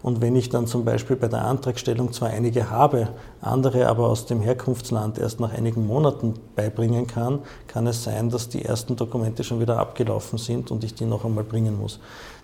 Und 0.03 0.21
wenn 0.21 0.37
ich 0.37 0.51
dann 0.51 0.67
zum 0.67 0.85
Beispiel 0.85 1.17
bei 1.17 1.29
der 1.29 1.45
Antragstellung 1.45 2.13
zwar 2.13 2.31
einige 2.31 2.71
habe, 2.71 3.09
andere 3.41 3.89
aber 3.89 4.09
aus 4.09 4.27
dem 4.27 4.41
Herkunftsland 4.41 5.19
erst 5.19 5.41
nach 5.41 5.53
einigen 5.53 5.87
Monaten 5.87 6.35
beibringen 6.55 7.07
kann, 7.07 7.41
kann 7.67 7.87
es 7.87 8.05
sein, 8.05 8.31
dass 8.31 8.49
die 8.49 8.65
ersten 8.65 8.97
Dokumente 8.97 9.43
schon 9.43 9.61
wieder 9.61 9.79
abgelaufen 9.79 10.39
sind 10.39 10.71
und 10.71 10.85
ich 10.85 10.95
die 10.95 11.07
noch 11.07 11.25
einmal 11.25 11.45
bringen 11.45 11.79
muss. 11.79 11.99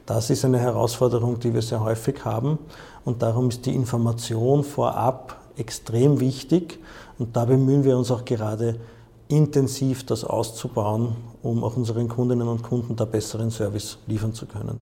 Das 0.07 0.31
ist 0.31 0.45
eine 0.45 0.59
Herausforderung, 0.59 1.39
die 1.39 1.55
wir 1.55 1.63
sehr 1.63 1.81
häufig 1.81 2.25
haben 2.25 2.59
und 3.05 3.23
darum 3.23 3.51
ist 3.51 3.67
die 3.67 3.75
Information 3.75 4.65
vorab 4.65 5.37
extrem 5.57 6.19
wichtig 6.19 6.81
und 7.19 7.37
da 7.37 7.45
bemühen 7.45 7.85
wir 7.85 7.97
uns 7.97 8.11
auch 8.11 8.25
gerade 8.25 8.81
intensiv, 9.29 10.05
das 10.05 10.25
auszubauen, 10.25 11.17
um 11.43 11.63
auch 11.63 11.77
unseren 11.77 12.09
Kundinnen 12.09 12.49
und 12.49 12.63
Kunden 12.63 12.97
da 12.97 13.05
besseren 13.05 13.51
Service 13.51 13.99
liefern 14.07 14.35
zu 14.35 14.47
können. 14.47 14.79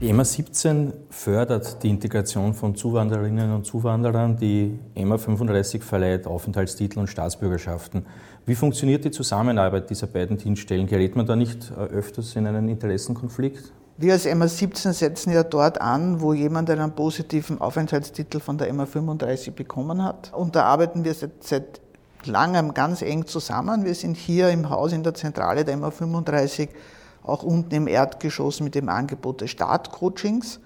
Die 0.00 0.10
EMA 0.10 0.24
17 0.24 0.92
fördert 1.10 1.82
die 1.82 1.90
Integration 1.90 2.54
von 2.54 2.76
Zuwandererinnen 2.76 3.52
und 3.52 3.66
Zuwanderern. 3.66 4.36
Die 4.36 4.78
EMA 4.94 5.18
35 5.18 5.82
verleiht 5.82 6.24
Aufenthaltstitel 6.24 7.00
und 7.00 7.08
Staatsbürgerschaften. 7.08 8.06
Wie 8.48 8.54
funktioniert 8.54 9.04
die 9.04 9.10
Zusammenarbeit 9.10 9.90
dieser 9.90 10.06
beiden 10.06 10.38
Dienststellen? 10.38 10.86
Gerät 10.86 11.14
man 11.14 11.26
da 11.26 11.36
nicht 11.36 11.70
äh, 11.70 11.74
öfters 11.74 12.34
in 12.34 12.46
einen 12.46 12.70
Interessenkonflikt? 12.70 13.74
Wir 13.98 14.14
als 14.14 14.24
MA 14.24 14.48
17 14.48 14.94
setzen 14.94 15.34
ja 15.34 15.42
dort 15.42 15.82
an, 15.82 16.22
wo 16.22 16.32
jemand 16.32 16.70
einen 16.70 16.92
positiven 16.92 17.60
Aufenthaltstitel 17.60 18.40
von 18.40 18.56
der 18.56 18.72
MA 18.72 18.86
35 18.86 19.52
bekommen 19.54 20.02
hat. 20.02 20.32
Und 20.32 20.56
da 20.56 20.62
arbeiten 20.62 21.04
wir 21.04 21.12
seit, 21.12 21.44
seit 21.44 21.82
langem 22.24 22.72
ganz 22.72 23.02
eng 23.02 23.26
zusammen. 23.26 23.84
Wir 23.84 23.94
sind 23.94 24.16
hier 24.16 24.48
im 24.48 24.70
Haus 24.70 24.94
in 24.94 25.02
der 25.02 25.12
Zentrale 25.12 25.66
der 25.66 25.76
MA 25.76 25.90
35 25.90 26.70
auch 27.24 27.42
unten 27.42 27.74
im 27.74 27.86
Erdgeschoss 27.86 28.60
mit 28.60 28.74
dem 28.74 28.88
Angebot 28.88 29.42
des 29.42 29.50
Startcoachings. 29.50 30.58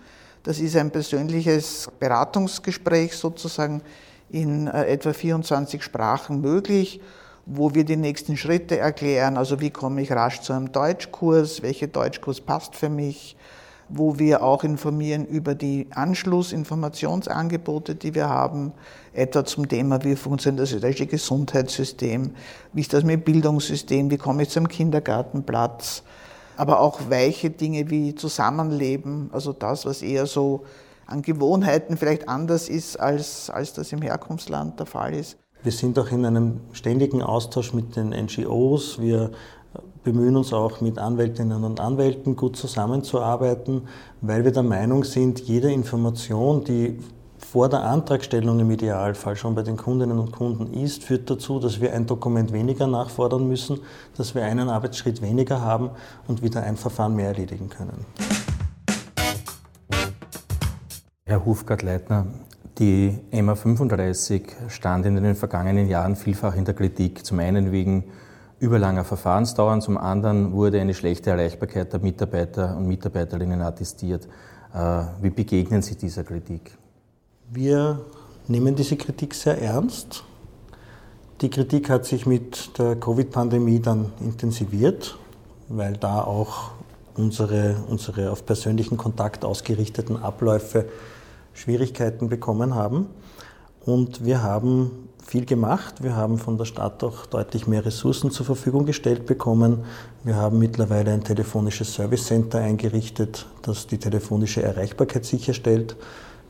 Das 0.44 0.60
ist 0.60 0.76
ein 0.76 0.92
persönliches 0.92 1.90
Beratungsgespräch 1.98 3.16
sozusagen 3.16 3.82
in 4.30 4.68
äh, 4.68 4.84
etwa 4.84 5.12
24 5.12 5.82
Sprachen 5.82 6.40
möglich 6.40 7.00
wo 7.46 7.74
wir 7.74 7.84
die 7.84 7.96
nächsten 7.96 8.36
Schritte 8.36 8.78
erklären, 8.78 9.36
also 9.36 9.60
wie 9.60 9.70
komme 9.70 10.02
ich 10.02 10.12
rasch 10.12 10.40
zu 10.40 10.52
einem 10.52 10.72
Deutschkurs, 10.72 11.62
welcher 11.62 11.88
Deutschkurs 11.88 12.40
passt 12.40 12.76
für 12.76 12.88
mich, 12.88 13.36
wo 13.88 14.18
wir 14.18 14.42
auch 14.42 14.64
informieren 14.64 15.26
über 15.26 15.54
die 15.54 15.88
Anschlussinformationsangebote, 15.90 17.94
die 17.94 18.14
wir 18.14 18.28
haben, 18.28 18.72
etwa 19.12 19.44
zum 19.44 19.68
Thema, 19.68 20.02
wie 20.04 20.16
funktioniert 20.16 20.62
das 20.62 20.72
österreichische 20.72 21.06
Gesundheitssystem, 21.06 22.30
wie 22.72 22.80
ist 22.80 22.92
das 22.92 23.04
mit 23.04 23.24
Bildungssystem, 23.24 24.10
wie 24.10 24.16
komme 24.16 24.44
ich 24.44 24.48
zum 24.48 24.68
Kindergartenplatz, 24.68 26.04
aber 26.56 26.80
auch 26.80 27.10
weiche 27.10 27.50
Dinge 27.50 27.90
wie 27.90 28.14
Zusammenleben, 28.14 29.30
also 29.32 29.52
das, 29.52 29.84
was 29.84 30.00
eher 30.00 30.26
so 30.26 30.64
an 31.06 31.20
Gewohnheiten 31.20 31.96
vielleicht 31.96 32.28
anders 32.28 32.68
ist, 32.68 32.98
als, 32.98 33.50
als 33.50 33.74
das 33.74 33.92
im 33.92 34.00
Herkunftsland 34.00 34.78
der 34.78 34.86
Fall 34.86 35.14
ist. 35.14 35.36
Wir 35.62 35.72
sind 35.72 35.96
auch 35.98 36.10
in 36.10 36.26
einem 36.26 36.60
ständigen 36.72 37.22
Austausch 37.22 37.72
mit 37.72 37.94
den 37.94 38.08
NGOs. 38.10 39.00
Wir 39.00 39.30
bemühen 40.02 40.36
uns 40.36 40.52
auch 40.52 40.80
mit 40.80 40.98
Anwältinnen 40.98 41.62
und 41.62 41.78
Anwälten 41.78 42.34
gut 42.34 42.56
zusammenzuarbeiten, 42.56 43.82
weil 44.20 44.44
wir 44.44 44.50
der 44.50 44.64
Meinung 44.64 45.04
sind, 45.04 45.40
jede 45.40 45.70
Information, 45.70 46.64
die 46.64 46.98
vor 47.38 47.68
der 47.68 47.84
Antragstellung 47.84 48.58
im 48.58 48.70
Idealfall 48.72 49.36
schon 49.36 49.54
bei 49.54 49.62
den 49.62 49.76
Kundinnen 49.76 50.18
und 50.18 50.32
Kunden 50.32 50.72
ist, 50.74 51.04
führt 51.04 51.30
dazu, 51.30 51.60
dass 51.60 51.80
wir 51.80 51.92
ein 51.92 52.06
Dokument 52.06 52.52
weniger 52.52 52.88
nachfordern 52.88 53.46
müssen, 53.46 53.80
dass 54.16 54.34
wir 54.34 54.42
einen 54.42 54.68
Arbeitsschritt 54.68 55.22
weniger 55.22 55.60
haben 55.60 55.90
und 56.26 56.42
wieder 56.42 56.62
ein 56.64 56.76
Verfahren 56.76 57.14
mehr 57.14 57.28
erledigen 57.28 57.68
können. 57.68 58.04
Herr 61.24 61.44
Hufgart-Leitner, 61.44 62.26
die 62.78 63.18
MA 63.30 63.54
35 63.54 64.42
stand 64.68 65.06
in 65.06 65.16
den 65.16 65.34
vergangenen 65.34 65.88
Jahren 65.88 66.16
vielfach 66.16 66.56
in 66.56 66.64
der 66.64 66.74
Kritik. 66.74 67.24
Zum 67.24 67.38
einen 67.38 67.70
wegen 67.70 68.04
überlanger 68.60 69.04
Verfahrensdauern, 69.04 69.82
zum 69.82 69.98
anderen 69.98 70.52
wurde 70.52 70.80
eine 70.80 70.94
schlechte 70.94 71.30
Erreichbarkeit 71.30 71.92
der 71.92 72.00
Mitarbeiter 72.00 72.76
und 72.76 72.86
Mitarbeiterinnen 72.86 73.60
attestiert. 73.60 74.26
Äh, 74.72 75.02
wie 75.20 75.30
begegnen 75.30 75.82
Sie 75.82 75.96
dieser 75.96 76.24
Kritik? 76.24 76.76
Wir 77.50 78.00
nehmen 78.48 78.74
diese 78.74 78.96
Kritik 78.96 79.34
sehr 79.34 79.60
ernst. 79.60 80.24
Die 81.40 81.50
Kritik 81.50 81.90
hat 81.90 82.06
sich 82.06 82.24
mit 82.24 82.78
der 82.78 82.96
Covid-Pandemie 82.96 83.80
dann 83.80 84.12
intensiviert, 84.20 85.18
weil 85.68 85.94
da 85.94 86.22
auch 86.22 86.70
unsere, 87.16 87.76
unsere 87.88 88.30
auf 88.30 88.46
persönlichen 88.46 88.96
Kontakt 88.96 89.44
ausgerichteten 89.44 90.16
Abläufe 90.22 90.86
Schwierigkeiten 91.54 92.28
bekommen 92.28 92.74
haben. 92.74 93.06
Und 93.84 94.24
wir 94.24 94.42
haben 94.42 95.08
viel 95.24 95.44
gemacht. 95.44 96.02
Wir 96.02 96.16
haben 96.16 96.38
von 96.38 96.58
der 96.58 96.64
Stadt 96.64 97.02
auch 97.04 97.26
deutlich 97.26 97.66
mehr 97.66 97.84
Ressourcen 97.84 98.30
zur 98.30 98.46
Verfügung 98.46 98.86
gestellt 98.86 99.26
bekommen. 99.26 99.84
Wir 100.24 100.36
haben 100.36 100.58
mittlerweile 100.58 101.12
ein 101.12 101.24
telefonisches 101.24 101.94
Service 101.94 102.26
Center 102.26 102.58
eingerichtet, 102.58 103.46
das 103.62 103.86
die 103.86 103.98
telefonische 103.98 104.62
Erreichbarkeit 104.62 105.24
sicherstellt. 105.24 105.96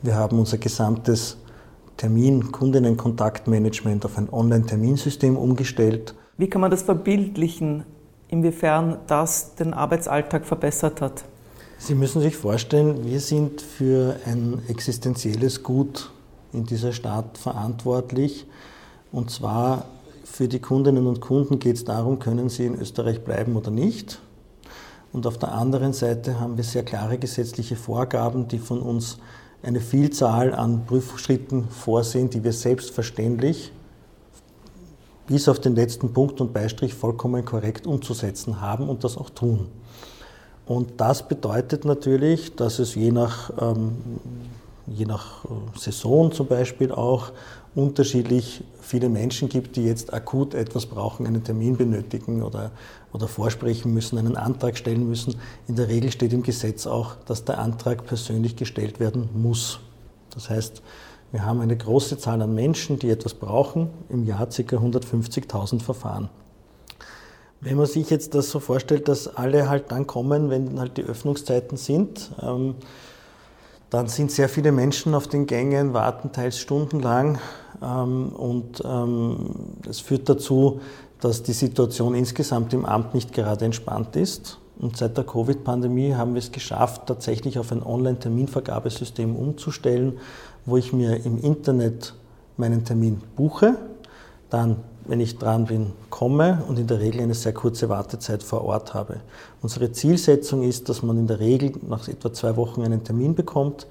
Wir 0.01 0.15
haben 0.15 0.37
unser 0.39 0.57
gesamtes 0.57 1.37
Termin, 1.97 2.51
Kundinnen-Kontaktmanagement 2.51 4.05
auf 4.05 4.17
ein 4.17 4.31
Online-Terminsystem 4.31 5.37
umgestellt. 5.37 6.15
Wie 6.37 6.49
kann 6.49 6.61
man 6.61 6.71
das 6.71 6.81
verbildlichen, 6.81 7.85
inwiefern 8.27 8.97
das 9.07 9.55
den 9.55 9.73
Arbeitsalltag 9.73 10.45
verbessert 10.45 11.01
hat? 11.01 11.23
Sie 11.85 11.95
müssen 11.95 12.21
sich 12.21 12.37
vorstellen, 12.37 13.03
wir 13.03 13.19
sind 13.19 13.61
für 13.61 14.15
ein 14.25 14.61
existenzielles 14.69 15.63
Gut 15.63 16.11
in 16.53 16.65
dieser 16.65 16.93
Stadt 16.93 17.37
verantwortlich. 17.37 18.45
Und 19.11 19.31
zwar 19.31 19.87
für 20.23 20.47
die 20.47 20.59
Kundinnen 20.59 21.05
und 21.07 21.19
Kunden 21.19 21.59
geht 21.59 21.75
es 21.75 21.83
darum, 21.83 22.19
können 22.19 22.47
sie 22.47 22.67
in 22.67 22.79
Österreich 22.79 23.25
bleiben 23.25 23.57
oder 23.57 23.69
nicht. 23.69 24.21
Und 25.11 25.27
auf 25.27 25.37
der 25.37 25.51
anderen 25.51 25.91
Seite 25.91 26.39
haben 26.39 26.55
wir 26.55 26.63
sehr 26.63 26.85
klare 26.85 27.17
gesetzliche 27.17 27.75
Vorgaben, 27.75 28.47
die 28.47 28.59
von 28.59 28.81
uns 28.81 29.17
eine 29.61 29.81
Vielzahl 29.81 30.55
an 30.55 30.85
Prüfschritten 30.85 31.67
vorsehen, 31.67 32.29
die 32.29 32.45
wir 32.45 32.53
selbstverständlich 32.53 33.73
bis 35.27 35.49
auf 35.49 35.59
den 35.59 35.75
letzten 35.75 36.13
Punkt 36.13 36.39
und 36.39 36.53
Beistrich 36.53 36.93
vollkommen 36.93 37.43
korrekt 37.43 37.85
umzusetzen 37.85 38.61
haben 38.61 38.87
und 38.87 39.03
das 39.03 39.17
auch 39.17 39.29
tun. 39.29 39.67
Und 40.65 41.01
das 41.01 41.27
bedeutet 41.27 41.85
natürlich, 41.85 42.55
dass 42.55 42.79
es 42.79 42.95
je 42.95 43.11
nach, 43.11 43.51
ähm, 43.59 43.95
je 44.87 45.05
nach 45.05 45.43
äh, 45.45 45.47
Saison 45.77 46.31
zum 46.31 46.47
Beispiel 46.47 46.91
auch 46.91 47.31
unterschiedlich 47.75 48.63
viele 48.81 49.09
Menschen 49.09 49.49
gibt, 49.49 49.75
die 49.75 49.85
jetzt 49.85 50.13
akut 50.13 50.53
etwas 50.53 50.85
brauchen, 50.85 51.25
einen 51.25 51.43
Termin 51.43 51.75
benötigen 51.75 52.43
oder, 52.43 52.71
oder 53.11 53.27
vorsprechen 53.27 53.93
müssen, 53.93 54.17
einen 54.17 54.37
Antrag 54.37 54.77
stellen 54.77 55.07
müssen. 55.07 55.35
In 55.67 55.75
der 55.75 55.87
Regel 55.87 56.11
steht 56.11 56.33
im 56.33 56.43
Gesetz 56.43 56.85
auch, 56.85 57.15
dass 57.25 57.45
der 57.45 57.59
Antrag 57.59 58.05
persönlich 58.05 58.55
gestellt 58.55 58.99
werden 58.99 59.29
muss. 59.33 59.79
Das 60.33 60.49
heißt, 60.49 60.81
wir 61.31 61.45
haben 61.45 61.61
eine 61.61 61.75
große 61.75 62.19
Zahl 62.19 62.41
an 62.43 62.53
Menschen, 62.53 62.99
die 62.99 63.09
etwas 63.09 63.33
brauchen, 63.33 63.89
im 64.09 64.23
Jahr 64.23 64.45
ca. 64.45 64.51
150.000 64.51 65.81
Verfahren. 65.81 66.29
Wenn 67.63 67.77
man 67.77 67.85
sich 67.85 68.09
jetzt 68.09 68.35
das 68.35 68.49
so 68.49 68.59
vorstellt, 68.59 69.07
dass 69.07 69.37
alle 69.37 69.69
halt 69.69 69.89
dann 69.91 70.05
kommen, 70.05 70.49
wenn 70.49 70.77
halt 70.79 70.97
die 70.97 71.03
Öffnungszeiten 71.03 71.77
sind, 71.77 72.31
ähm, 72.41 72.75
dann 73.89 74.07
sind 74.07 74.31
sehr 74.31 74.49
viele 74.49 74.73
Menschen 74.73 75.15
auf 75.15 75.27
den 75.27 75.45
Gängen, 75.45 75.93
warten 75.93 76.33
teils 76.33 76.59
stundenlang 76.59 77.39
ähm, 77.81 78.29
und 78.35 78.83
ähm, 78.83 79.51
das 79.81 80.01
führt 80.01 80.27
dazu, 80.27 80.81
dass 81.21 81.41
die 81.41 81.53
Situation 81.53 82.15
insgesamt 82.15 82.73
im 82.73 82.85
Amt 82.85 83.13
nicht 83.13 83.31
gerade 83.31 83.63
entspannt 83.63 84.17
ist. 84.17 84.59
Und 84.77 84.97
seit 84.97 85.15
der 85.15 85.23
Covid-Pandemie 85.23 86.15
haben 86.15 86.33
wir 86.33 86.39
es 86.39 86.51
geschafft, 86.51 87.03
tatsächlich 87.05 87.59
auf 87.59 87.71
ein 87.71 87.81
Online-Terminvergabesystem 87.81 89.35
umzustellen, 89.35 90.19
wo 90.65 90.75
ich 90.75 90.91
mir 90.91 91.23
im 91.25 91.39
Internet 91.39 92.13
meinen 92.57 92.83
Termin 92.83 93.21
buche, 93.37 93.77
dann 94.49 94.77
wenn 95.05 95.19
ich 95.19 95.37
dran 95.37 95.65
bin, 95.65 95.91
komme 96.09 96.63
und 96.67 96.79
in 96.79 96.87
der 96.87 96.99
Regel 96.99 97.21
eine 97.21 97.33
sehr 97.33 97.53
kurze 97.53 97.89
Wartezeit 97.89 98.43
vor 98.43 98.63
Ort 98.63 98.93
habe. 98.93 99.19
Unsere 99.61 99.91
Zielsetzung 99.91 100.63
ist, 100.63 100.89
dass 100.89 101.03
man 101.03 101.17
in 101.17 101.27
der 101.27 101.39
Regel 101.39 101.73
nach 101.87 102.07
etwa 102.07 102.31
zwei 102.31 102.55
Wochen 102.55 102.81
einen 102.81 103.03
Termin 103.03 103.35
bekommt. 103.35 103.87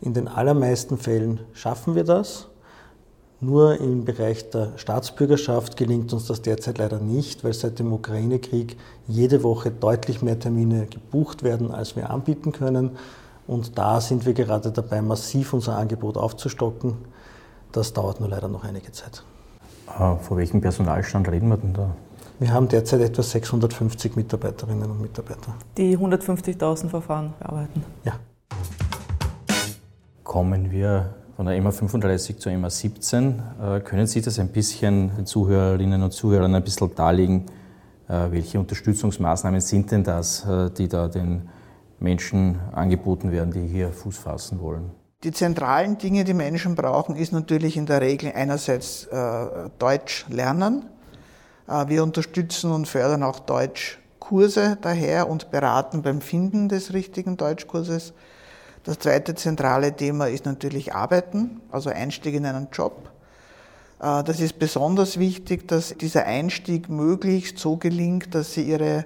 In 0.00 0.14
den 0.14 0.28
allermeisten 0.28 0.98
Fällen 0.98 1.40
schaffen 1.52 1.94
wir 1.94 2.04
das. 2.04 2.48
Nur 3.42 3.80
im 3.80 4.04
Bereich 4.04 4.50
der 4.50 4.72
Staatsbürgerschaft 4.76 5.78
gelingt 5.78 6.12
uns 6.12 6.26
das 6.26 6.42
derzeit 6.42 6.76
leider 6.76 6.98
nicht, 6.98 7.42
weil 7.42 7.54
seit 7.54 7.78
dem 7.78 7.90
Ukraine-Krieg 7.90 8.76
jede 9.08 9.42
Woche 9.42 9.70
deutlich 9.70 10.20
mehr 10.20 10.38
Termine 10.38 10.86
gebucht 10.86 11.42
werden, 11.42 11.70
als 11.70 11.96
wir 11.96 12.10
anbieten 12.10 12.52
können. 12.52 12.98
Und 13.46 13.78
da 13.78 14.02
sind 14.02 14.26
wir 14.26 14.34
gerade 14.34 14.70
dabei, 14.70 15.00
massiv 15.00 15.54
unser 15.54 15.78
Angebot 15.78 16.18
aufzustocken. 16.18 16.98
Das 17.72 17.94
dauert 17.94 18.20
nur 18.20 18.28
leider 18.28 18.48
noch 18.48 18.64
einige 18.64 18.92
Zeit. 18.92 19.24
Äh, 19.98 20.16
vor 20.16 20.36
welchem 20.36 20.60
Personalstand 20.60 21.28
reden 21.28 21.48
wir 21.48 21.56
denn 21.56 21.74
da? 21.74 21.94
Wir 22.38 22.52
haben 22.52 22.68
derzeit 22.68 23.02
etwa 23.02 23.22
650 23.22 24.16
Mitarbeiterinnen 24.16 24.90
und 24.90 25.00
Mitarbeiter. 25.00 25.54
Die 25.76 25.96
150.000 25.96 26.88
Verfahren 26.88 27.34
bearbeiten? 27.38 27.84
Ja. 28.04 28.14
Kommen 30.24 30.70
wir 30.70 31.14
von 31.36 31.46
der 31.46 31.56
EMA 31.56 31.70
35 31.70 32.38
zur 32.38 32.52
EMA 32.52 32.70
17. 32.70 33.42
Äh, 33.60 33.80
können 33.80 34.06
Sie 34.06 34.20
das 34.20 34.38
ein 34.38 34.48
bisschen 34.48 35.14
den 35.16 35.26
Zuhörerinnen 35.26 36.02
und 36.02 36.12
Zuhörern 36.12 36.54
ein 36.54 36.62
bisschen 36.62 36.94
darlegen? 36.94 37.46
Äh, 38.08 38.30
welche 38.30 38.58
Unterstützungsmaßnahmen 38.58 39.60
sind 39.60 39.90
denn 39.90 40.04
das, 40.04 40.44
äh, 40.46 40.70
die 40.70 40.88
da 40.88 41.08
den 41.08 41.48
Menschen 41.98 42.58
angeboten 42.72 43.32
werden, 43.32 43.52
die 43.52 43.66
hier 43.66 43.90
Fuß 43.90 44.18
fassen 44.18 44.60
wollen? 44.60 44.90
Die 45.22 45.32
zentralen 45.32 45.98
Dinge, 45.98 46.24
die 46.24 46.32
Menschen 46.34 46.74
brauchen, 46.74 47.14
ist 47.14 47.32
natürlich 47.32 47.76
in 47.76 47.84
der 47.84 48.00
Regel 48.00 48.32
einerseits 48.34 49.06
Deutsch 49.78 50.24
lernen. 50.30 50.86
wir 51.66 52.02
unterstützen 52.02 52.72
und 52.72 52.88
fördern 52.88 53.22
auch 53.22 53.40
Deutschkurse 53.40 54.78
daher 54.80 55.28
und 55.28 55.50
beraten 55.50 56.00
beim 56.00 56.22
Finden 56.22 56.70
des 56.70 56.94
richtigen 56.94 57.36
Deutschkurses. 57.36 58.14
Das 58.84 58.98
zweite 58.98 59.34
zentrale 59.34 59.94
Thema 59.94 60.28
ist 60.28 60.46
natürlich 60.46 60.94
Arbeiten, 60.94 61.60
also 61.70 61.90
Einstieg 61.90 62.34
in 62.34 62.46
einen 62.46 62.68
Job. 62.72 63.10
Äh, 64.00 64.24
das 64.24 64.40
ist 64.40 64.58
besonders 64.58 65.18
wichtig, 65.18 65.68
dass 65.68 65.94
dieser 65.98 66.24
Einstieg 66.24 66.88
möglichst 66.88 67.58
so 67.58 67.76
gelingt, 67.76 68.34
dass 68.34 68.54
Sie 68.54 68.62
Ihre 68.62 69.04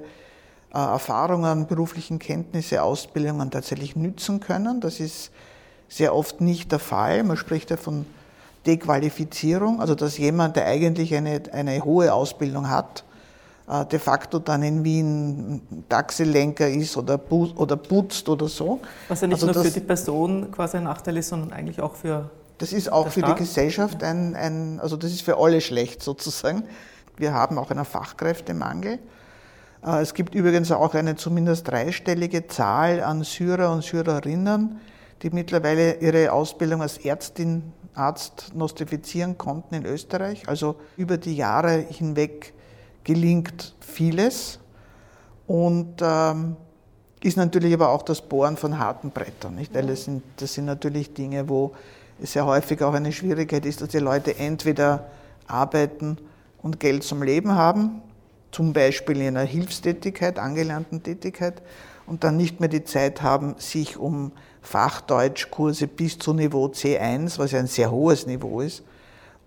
äh, 0.73 0.79
Erfahrungen, 0.79 1.67
beruflichen 1.67 2.21
Kenntnisse, 2.21 2.85
Ausbildungen 2.85 3.51
tatsächlich 3.51 3.97
nützen 3.97 4.39
können. 4.39 4.81
Das 4.81 5.01
ist 5.01 5.33
sehr 5.89 6.15
oft 6.15 6.41
nicht 6.41 6.73
der 6.73 6.79
Fall. 6.79 7.23
Man 7.25 7.37
spricht 7.37 7.71
ja 7.71 7.77
von 7.77 8.07
Dequalifizierung, 8.67 9.81
also 9.81 9.95
dass 9.95 10.19
jemand, 10.19 10.57
der 10.57 10.67
eigentlich 10.67 11.15
eine, 11.15 11.43
eine 11.53 11.85
hohe 11.85 12.13
Ausbildung 12.13 12.71
hat, 12.71 13.05
äh, 13.69 13.85
de 13.87 13.99
facto 13.99 14.39
dann 14.39 14.63
in 14.63 14.85
Wien 14.85 15.63
Taxilenker 15.89 16.69
ist 16.69 16.97
oder, 16.97 17.21
oder 17.31 17.77
putzt 17.77 18.29
oder 18.29 18.49
so. 18.49 18.81
Was 19.09 19.21
ja 19.21 19.27
nicht 19.27 19.35
also 19.37 19.47
nur 19.47 19.55
das, 19.55 19.67
für 19.67 19.81
die 19.81 19.87
Person 19.87 20.51
quasi 20.51 20.79
ein 20.79 20.85
Nachteil 20.85 21.17
ist, 21.17 21.29
sondern 21.29 21.53
eigentlich 21.53 21.81
auch 21.81 21.95
für. 21.95 22.31
Das 22.59 22.73
ist 22.73 22.91
auch 22.91 23.09
für 23.09 23.21
Staat. 23.21 23.39
die 23.39 23.43
Gesellschaft 23.43 24.03
ein, 24.03 24.35
ein, 24.37 24.81
also 24.81 24.97
das 24.97 25.11
ist 25.13 25.23
für 25.23 25.39
alle 25.39 25.61
schlecht 25.61 26.03
sozusagen. 26.03 26.65
Wir 27.17 27.33
haben 27.33 27.59
auch 27.59 27.71
einen 27.71 27.85
Fachkräftemangel. 27.85 28.99
Äh, 29.85 30.01
es 30.01 30.15
gibt 30.15 30.35
übrigens 30.35 30.71
auch 30.71 30.95
eine 30.95 31.17
zumindest 31.17 31.69
dreistellige 31.69 32.47
Zahl 32.47 33.03
an 33.03 33.25
Syrer 33.25 33.73
und 33.73 33.83
Syrerinnen, 33.83 34.81
die 35.23 35.31
mittlerweile 35.31 36.01
ihre 36.01 36.33
Ausbildung 36.33 36.83
als 36.83 36.99
Ärztin, 36.99 37.73
Arzt 37.95 38.53
nostrifizieren 38.55 39.39
konnten 39.39 39.75
in 39.77 39.87
Österreich. 39.87 40.49
Also 40.49 40.77
über 40.97 41.17
die 41.17 41.37
Jahre 41.37 41.79
hinweg 41.79 42.53
gelingt 43.05 43.75
vieles 43.81 44.59
und 45.47 46.01
ähm, 46.03 46.57
ist 47.23 47.37
natürlich 47.37 47.73
aber 47.73 47.91
auch 47.91 48.03
das 48.03 48.21
Bohren 48.21 48.57
von 48.57 48.79
harten 48.79 49.11
Brettern. 49.11 49.55
Nicht? 49.55 49.75
Weil 49.75 49.87
das 49.87 50.05
sind, 50.05 50.23
das 50.37 50.55
sind 50.55 50.65
natürlich 50.65 51.15
Dinge, 51.15 51.49
wo 51.49 51.73
es 52.21 52.33
sehr 52.33 52.47
häufig 52.47 52.83
auch 52.83 52.95
eine 52.95 53.13
Schwierigkeit 53.13 53.65
ist, 53.65 53.81
dass 53.81 53.89
die 53.89 53.99
Leute 53.99 54.39
entweder 54.39 55.07
arbeiten 55.47 56.19
und 56.63 56.81
Geld 56.81 57.03
zum 57.03 57.23
Leben 57.23 57.53
haben, 57.53 58.03
zum 58.51 58.73
Beispiel 58.73 59.21
in 59.21 59.29
einer 59.29 59.43
Hilfstätigkeit, 59.43 60.39
angelernten 60.39 61.03
Tätigkeit, 61.03 61.63
und 62.07 62.23
dann 62.23 62.37
nicht 62.37 62.61
mehr 62.61 62.69
die 62.69 62.85
Zeit 62.85 63.23
haben, 63.23 63.55
sich 63.59 63.97
um 63.97 64.33
Fachdeutschkurse 64.65 65.87
bis 65.87 66.19
zu 66.19 66.33
Niveau 66.33 66.67
C1, 66.67 67.39
was 67.39 67.53
ja 67.53 67.59
ein 67.59 67.67
sehr 67.67 67.91
hohes 67.91 68.27
Niveau 68.27 68.61
ist, 68.61 68.83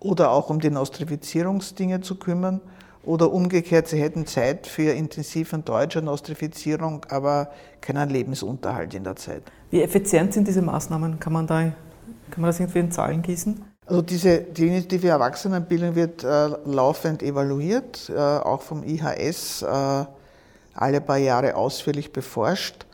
oder 0.00 0.30
auch 0.30 0.48
um 0.48 0.60
die 0.60 0.70
Nostrifizierungsdinge 0.70 2.00
zu 2.00 2.14
kümmern 2.14 2.60
oder 3.04 3.32
umgekehrt, 3.32 3.88
sie 3.88 4.00
hätten 4.00 4.26
Zeit 4.26 4.66
für 4.66 4.92
intensiven 4.92 5.64
Deutsch 5.64 5.96
und 5.96 6.04
Nostrifizierung, 6.04 7.04
aber 7.10 7.50
keinen 7.80 8.10
Lebensunterhalt 8.10 8.94
in 8.94 9.04
der 9.04 9.16
Zeit. 9.16 9.42
Wie 9.70 9.82
effizient 9.82 10.34
sind 10.34 10.46
diese 10.46 10.62
Maßnahmen? 10.62 11.18
Kann 11.18 11.32
man, 11.32 11.46
da, 11.46 11.62
kann 12.30 12.40
man 12.40 12.44
das 12.50 12.60
irgendwie 12.60 12.78
in 12.78 12.92
Zahlen 12.92 13.20
gießen? 13.22 13.64
Also 13.86 14.02
diese, 14.02 14.38
die 14.42 14.66
Initiative 14.66 15.08
Erwachsenenbildung 15.08 15.94
wird 15.94 16.22
äh, 16.22 16.48
laufend 16.66 17.22
evaluiert, 17.22 18.10
äh, 18.14 18.18
auch 18.18 18.60
vom 18.60 18.84
IHS 18.84 19.62
äh, 19.62 20.04
alle 20.74 21.00
paar 21.00 21.16
Jahre 21.16 21.56
ausführlich 21.56 22.12
beforscht. 22.12 22.86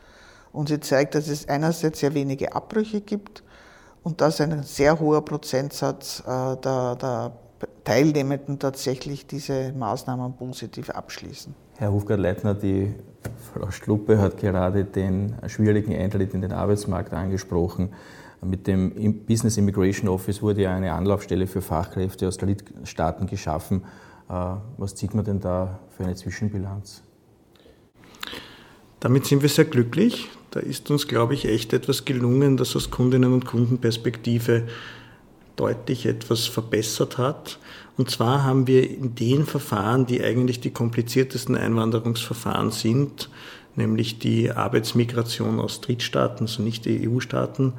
Und 0.55 0.69
sie 0.69 0.79
zeigt, 0.79 1.15
dass 1.15 1.27
es 1.27 1.49
einerseits 1.49 1.99
sehr 1.99 2.13
wenige 2.13 2.55
Abbrüche 2.55 3.01
gibt 3.01 3.43
und 4.03 4.21
dass 4.21 4.39
ein 4.39 4.63
sehr 4.63 4.97
hoher 4.99 5.23
Prozentsatz 5.25 6.21
äh, 6.21 6.55
der, 6.57 6.95
der 6.95 7.31
Teilnehmenden 7.83 8.57
tatsächlich 8.57 9.27
diese 9.27 9.73
Maßnahmen 9.73 10.33
positiv 10.37 10.89
abschließen. 10.89 11.53
Herr 11.77 11.91
Hofgart-Leitner, 11.91 12.53
die 12.53 12.95
Frau 13.53 13.69
Schluppe 13.69 14.17
hat 14.17 14.37
gerade 14.37 14.85
den 14.85 15.35
schwierigen 15.47 15.93
Eintritt 15.93 16.33
in 16.33 16.41
den 16.41 16.53
Arbeitsmarkt 16.53 17.13
angesprochen. 17.13 17.89
Mit 18.41 18.65
dem 18.65 19.25
Business 19.25 19.57
Immigration 19.57 20.07
Office 20.07 20.41
wurde 20.41 20.61
ja 20.61 20.73
eine 20.73 20.93
Anlaufstelle 20.93 21.47
für 21.47 21.61
Fachkräfte 21.61 22.29
aus 22.29 22.37
Drittstaaten 22.37 23.27
geschaffen. 23.27 23.83
Äh, 24.29 24.33
was 24.77 24.95
zieht 24.95 25.13
man 25.13 25.25
denn 25.25 25.41
da 25.41 25.79
für 25.89 26.05
eine 26.05 26.15
Zwischenbilanz? 26.15 27.03
Damit 29.05 29.27
sind 29.27 29.43
wir 29.43 29.49
sehr 29.49 29.65
glücklich. 29.65 30.29
Da 30.49 30.59
ist 30.59 30.89
uns, 30.89 31.07
glaube 31.07 31.35
ich, 31.35 31.45
echt 31.45 31.73
etwas 31.73 32.05
gelungen, 32.05 32.57
das 32.57 32.75
aus 32.75 32.89
Kundinnen 32.89 33.33
und 33.33 33.45
Kundenperspektive 33.45 34.63
deutlich 35.55 36.07
etwas 36.07 36.47
verbessert 36.47 37.19
hat. 37.19 37.59
Und 37.97 38.09
zwar 38.09 38.43
haben 38.43 38.65
wir 38.65 38.89
in 38.89 39.13
den 39.13 39.45
Verfahren, 39.45 40.07
die 40.07 40.23
eigentlich 40.23 40.59
die 40.59 40.71
kompliziertesten 40.71 41.55
Einwanderungsverfahren 41.55 42.71
sind, 42.71 43.29
nämlich 43.75 44.17
die 44.17 44.49
Arbeitsmigration 44.49 45.59
aus 45.59 45.81
Drittstaaten, 45.81 46.47
also 46.47 46.63
nicht 46.63 46.87
EU-Staaten, 46.87 47.73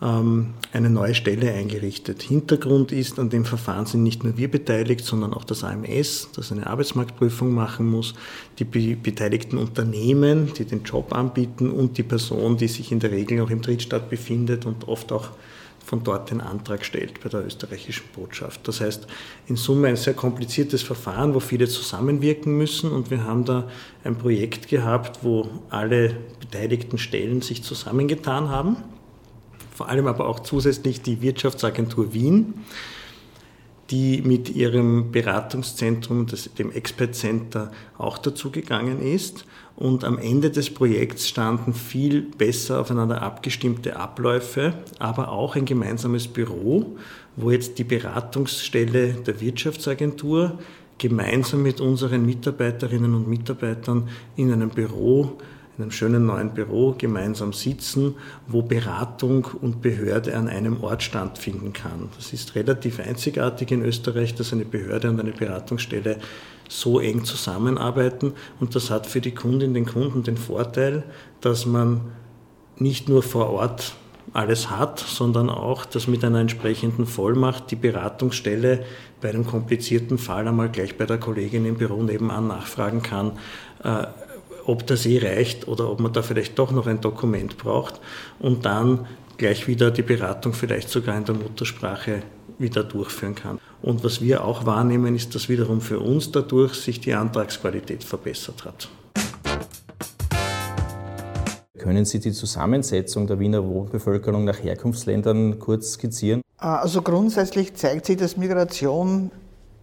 eine 0.00 0.90
neue 0.90 1.14
Stelle 1.14 1.52
eingerichtet. 1.52 2.22
Hintergrund 2.22 2.92
ist, 2.92 3.18
an 3.18 3.30
dem 3.30 3.44
Verfahren 3.44 3.86
sind 3.86 4.02
nicht 4.02 4.22
nur 4.22 4.36
wir 4.36 4.50
beteiligt, 4.50 5.04
sondern 5.04 5.32
auch 5.32 5.44
das 5.44 5.64
AMS, 5.64 6.28
das 6.34 6.52
eine 6.52 6.66
Arbeitsmarktprüfung 6.66 7.54
machen 7.54 7.90
muss, 7.90 8.14
die 8.58 8.64
beteiligten 8.64 9.56
Unternehmen, 9.56 10.52
die 10.52 10.64
den 10.64 10.82
Job 10.82 11.14
anbieten 11.14 11.70
und 11.70 11.96
die 11.96 12.02
Person, 12.02 12.56
die 12.56 12.68
sich 12.68 12.92
in 12.92 13.00
der 13.00 13.12
Regel 13.12 13.40
auch 13.40 13.50
im 13.50 13.62
Drittstaat 13.62 14.10
befindet 14.10 14.66
und 14.66 14.88
oft 14.88 15.10
auch 15.12 15.30
von 15.84 16.02
dort 16.02 16.30
den 16.30 16.40
Antrag 16.40 16.84
stellt 16.84 17.22
bei 17.22 17.28
der 17.28 17.44
österreichischen 17.44 18.04
Botschaft. 18.14 18.66
Das 18.66 18.80
heißt, 18.80 19.06
in 19.46 19.56
Summe 19.56 19.88
ein 19.88 19.96
sehr 19.96 20.14
kompliziertes 20.14 20.82
Verfahren, 20.82 21.34
wo 21.34 21.40
viele 21.40 21.68
zusammenwirken 21.68 22.56
müssen 22.56 22.90
und 22.90 23.10
wir 23.10 23.24
haben 23.24 23.44
da 23.44 23.68
ein 24.02 24.16
Projekt 24.16 24.68
gehabt, 24.68 25.20
wo 25.22 25.46
alle 25.68 26.16
beteiligten 26.40 26.98
Stellen 26.98 27.42
sich 27.42 27.62
zusammengetan 27.62 28.48
haben, 28.48 28.76
vor 29.74 29.88
allem 29.88 30.06
aber 30.06 30.28
auch 30.28 30.40
zusätzlich 30.40 31.02
die 31.02 31.20
Wirtschaftsagentur 31.20 32.14
Wien, 32.14 32.54
die 33.90 34.22
mit 34.22 34.48
ihrem 34.48 35.12
Beratungszentrum, 35.12 36.26
dem 36.58 36.72
Expert 36.72 37.14
Center, 37.14 37.70
auch 37.98 38.16
dazugegangen 38.16 39.02
ist. 39.02 39.44
Und 39.76 40.04
am 40.04 40.18
Ende 40.18 40.50
des 40.50 40.72
Projekts 40.72 41.28
standen 41.28 41.74
viel 41.74 42.22
besser 42.22 42.80
aufeinander 42.80 43.20
abgestimmte 43.22 43.96
Abläufe, 43.96 44.74
aber 45.00 45.32
auch 45.32 45.56
ein 45.56 45.64
gemeinsames 45.64 46.28
Büro, 46.28 46.96
wo 47.36 47.50
jetzt 47.50 47.78
die 47.78 47.84
Beratungsstelle 47.84 49.14
der 49.14 49.40
Wirtschaftsagentur 49.40 50.58
gemeinsam 50.98 51.62
mit 51.62 51.80
unseren 51.80 52.24
Mitarbeiterinnen 52.24 53.14
und 53.14 53.28
Mitarbeitern 53.28 54.08
in 54.36 54.52
einem 54.52 54.70
Büro, 54.70 55.38
in 55.76 55.82
einem 55.82 55.90
schönen 55.90 56.26
neuen 56.26 56.50
Büro 56.50 56.94
gemeinsam 56.96 57.52
sitzen, 57.52 58.14
wo 58.46 58.62
Beratung 58.62 59.46
und 59.60 59.82
Behörde 59.82 60.36
an 60.36 60.48
einem 60.48 60.82
Ort 60.82 61.02
stattfinden 61.02 61.72
kann. 61.72 62.10
Das 62.16 62.32
ist 62.32 62.54
relativ 62.54 63.00
einzigartig 63.00 63.72
in 63.72 63.82
Österreich, 63.82 64.34
dass 64.34 64.52
eine 64.52 64.64
Behörde 64.64 65.10
und 65.10 65.20
eine 65.20 65.32
Beratungsstelle 65.32 66.18
so 66.68 67.00
eng 67.00 67.24
zusammenarbeiten. 67.24 68.34
Und 68.60 68.74
das 68.74 68.90
hat 68.90 69.06
für 69.06 69.20
die 69.20 69.34
Kundin, 69.34 69.74
den 69.74 69.86
Kunden 69.86 70.22
den 70.22 70.36
Vorteil, 70.36 71.02
dass 71.40 71.66
man 71.66 72.00
nicht 72.76 73.08
nur 73.08 73.22
vor 73.22 73.50
Ort 73.50 73.94
alles 74.32 74.70
hat, 74.70 74.98
sondern 74.98 75.48
auch, 75.48 75.84
dass 75.84 76.08
mit 76.08 76.24
einer 76.24 76.40
entsprechenden 76.40 77.06
Vollmacht 77.06 77.70
die 77.70 77.76
Beratungsstelle 77.76 78.84
bei 79.20 79.28
einem 79.28 79.46
komplizierten 79.46 80.18
Fall 80.18 80.48
einmal 80.48 80.70
gleich 80.70 80.96
bei 80.96 81.06
der 81.06 81.18
Kollegin 81.18 81.64
im 81.66 81.76
Büro 81.76 82.02
nebenan 82.02 82.48
nachfragen 82.48 83.02
kann, 83.02 83.32
äh, 83.82 84.06
ob 84.66 84.86
das 84.86 85.06
eh 85.06 85.18
reicht 85.18 85.68
oder 85.68 85.90
ob 85.90 86.00
man 86.00 86.12
da 86.12 86.22
vielleicht 86.22 86.58
doch 86.58 86.70
noch 86.70 86.86
ein 86.86 87.00
Dokument 87.00 87.58
braucht 87.58 88.00
und 88.38 88.64
dann 88.64 89.06
gleich 89.36 89.66
wieder 89.66 89.90
die 89.90 90.02
Beratung 90.02 90.52
vielleicht 90.52 90.88
sogar 90.88 91.16
in 91.16 91.24
der 91.24 91.34
Muttersprache 91.34 92.22
wieder 92.58 92.84
durchführen 92.84 93.34
kann. 93.34 93.58
Und 93.82 94.04
was 94.04 94.20
wir 94.20 94.44
auch 94.44 94.64
wahrnehmen, 94.64 95.14
ist, 95.14 95.34
dass 95.34 95.48
wiederum 95.48 95.80
für 95.80 95.98
uns 95.98 96.30
dadurch 96.30 96.74
sich 96.74 97.00
die 97.00 97.14
Antragsqualität 97.14 98.04
verbessert 98.04 98.64
hat. 98.64 98.88
Können 101.78 102.06
Sie 102.06 102.18
die 102.18 102.32
Zusammensetzung 102.32 103.26
der 103.26 103.38
Wiener 103.38 103.62
Wohnbevölkerung 103.62 104.44
nach 104.44 104.62
Herkunftsländern 104.62 105.58
kurz 105.58 105.92
skizzieren? 105.92 106.40
Also 106.56 107.02
grundsätzlich 107.02 107.74
zeigt 107.74 108.06
sich, 108.06 108.16
dass 108.16 108.38
Migration 108.38 109.30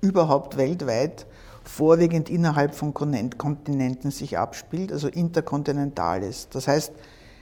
überhaupt 0.01 0.57
weltweit 0.57 1.27
vorwiegend 1.63 2.29
innerhalb 2.29 2.75
von 2.75 2.93
Kontinenten 2.93 4.11
sich 4.11 4.37
abspielt, 4.37 4.91
also 4.91 5.07
interkontinental 5.07 6.23
ist. 6.23 6.55
Das 6.55 6.67
heißt, 6.67 6.91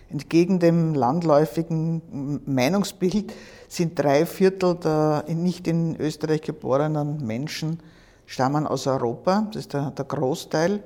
entgegen 0.10 0.60
dem 0.60 0.93
landläufigen 0.93 2.41
Meinungsbild 2.45 3.34
sind 3.67 3.97
drei 3.97 4.25
Viertel 4.25 4.75
der 4.75 5.25
nicht 5.27 5.67
in 5.67 5.95
Österreich 5.99 6.41
geborenen 6.41 7.25
Menschen 7.25 7.79
stammen 8.25 8.67
aus 8.67 8.86
Europa, 8.88 9.47
das 9.47 9.62
ist 9.62 9.73
der, 9.73 9.91
der 9.91 10.05
Großteil. 10.05 10.84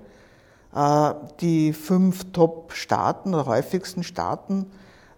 Äh, 0.74 1.14
die 1.42 1.74
fünf 1.74 2.32
Top-Staaten 2.32 3.34
oder 3.34 3.46
häufigsten 3.46 4.04
Staaten 4.04 4.68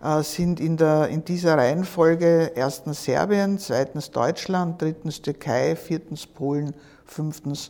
äh, 0.03 0.23
sind 0.23 0.59
in, 0.59 0.77
der, 0.77 1.09
in 1.09 1.23
dieser 1.23 1.57
Reihenfolge 1.57 2.51
erstens 2.55 3.03
Serbien, 3.03 3.59
zweitens 3.59 4.11
Deutschland, 4.11 4.81
drittens 4.81 5.21
Türkei, 5.21 5.75
viertens 5.75 6.25
Polen, 6.25 6.73
fünftens 7.05 7.69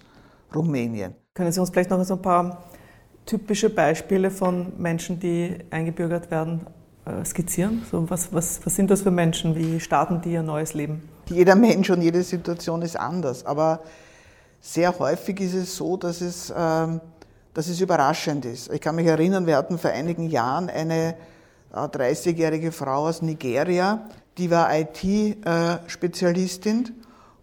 Rumänien. 0.55 1.15
Können 1.33 1.51
Sie 1.51 1.59
uns 1.59 1.69
vielleicht 1.69 1.89
noch 1.89 2.03
so 2.03 2.15
ein 2.15 2.21
paar 2.21 2.63
typische 3.25 3.69
Beispiele 3.69 4.31
von 4.31 4.73
Menschen, 4.77 5.19
die 5.19 5.57
eingebürgert 5.69 6.31
werden, 6.31 6.67
äh, 7.05 7.25
skizzieren? 7.25 7.83
So 7.89 8.09
was, 8.09 8.33
was, 8.33 8.65
was 8.65 8.75
sind 8.75 8.91
das 8.91 9.01
für 9.01 9.11
Menschen? 9.11 9.55
Wie 9.55 9.79
starten 9.79 10.21
die 10.21 10.33
ihr 10.33 10.43
neues 10.43 10.73
Leben? 10.73 11.07
Jeder 11.29 11.55
Mensch 11.55 11.89
und 11.89 12.01
jede 12.01 12.21
Situation 12.23 12.81
ist 12.81 12.97
anders, 12.97 13.45
aber 13.45 13.81
sehr 14.61 14.97
häufig 14.97 15.41
ist 15.41 15.55
es 15.55 15.75
so, 15.75 15.97
dass 15.97 16.21
es, 16.21 16.53
ähm, 16.55 17.01
dass 17.53 17.67
es 17.67 17.81
überraschend 17.81 18.45
ist. 18.45 18.71
Ich 18.71 18.79
kann 18.81 18.95
mich 18.95 19.07
erinnern, 19.07 19.47
wir 19.47 19.57
hatten 19.57 19.77
vor 19.77 19.91
einigen 19.91 20.29
Jahren 20.29 20.69
eine 20.69 21.15
30-jährige 21.73 22.67
äh, 22.67 22.71
Frau 22.71 23.07
aus 23.07 23.21
Nigeria, 23.21 24.07
die 24.37 24.51
war 24.51 24.69
IT-Spezialistin 24.73 26.93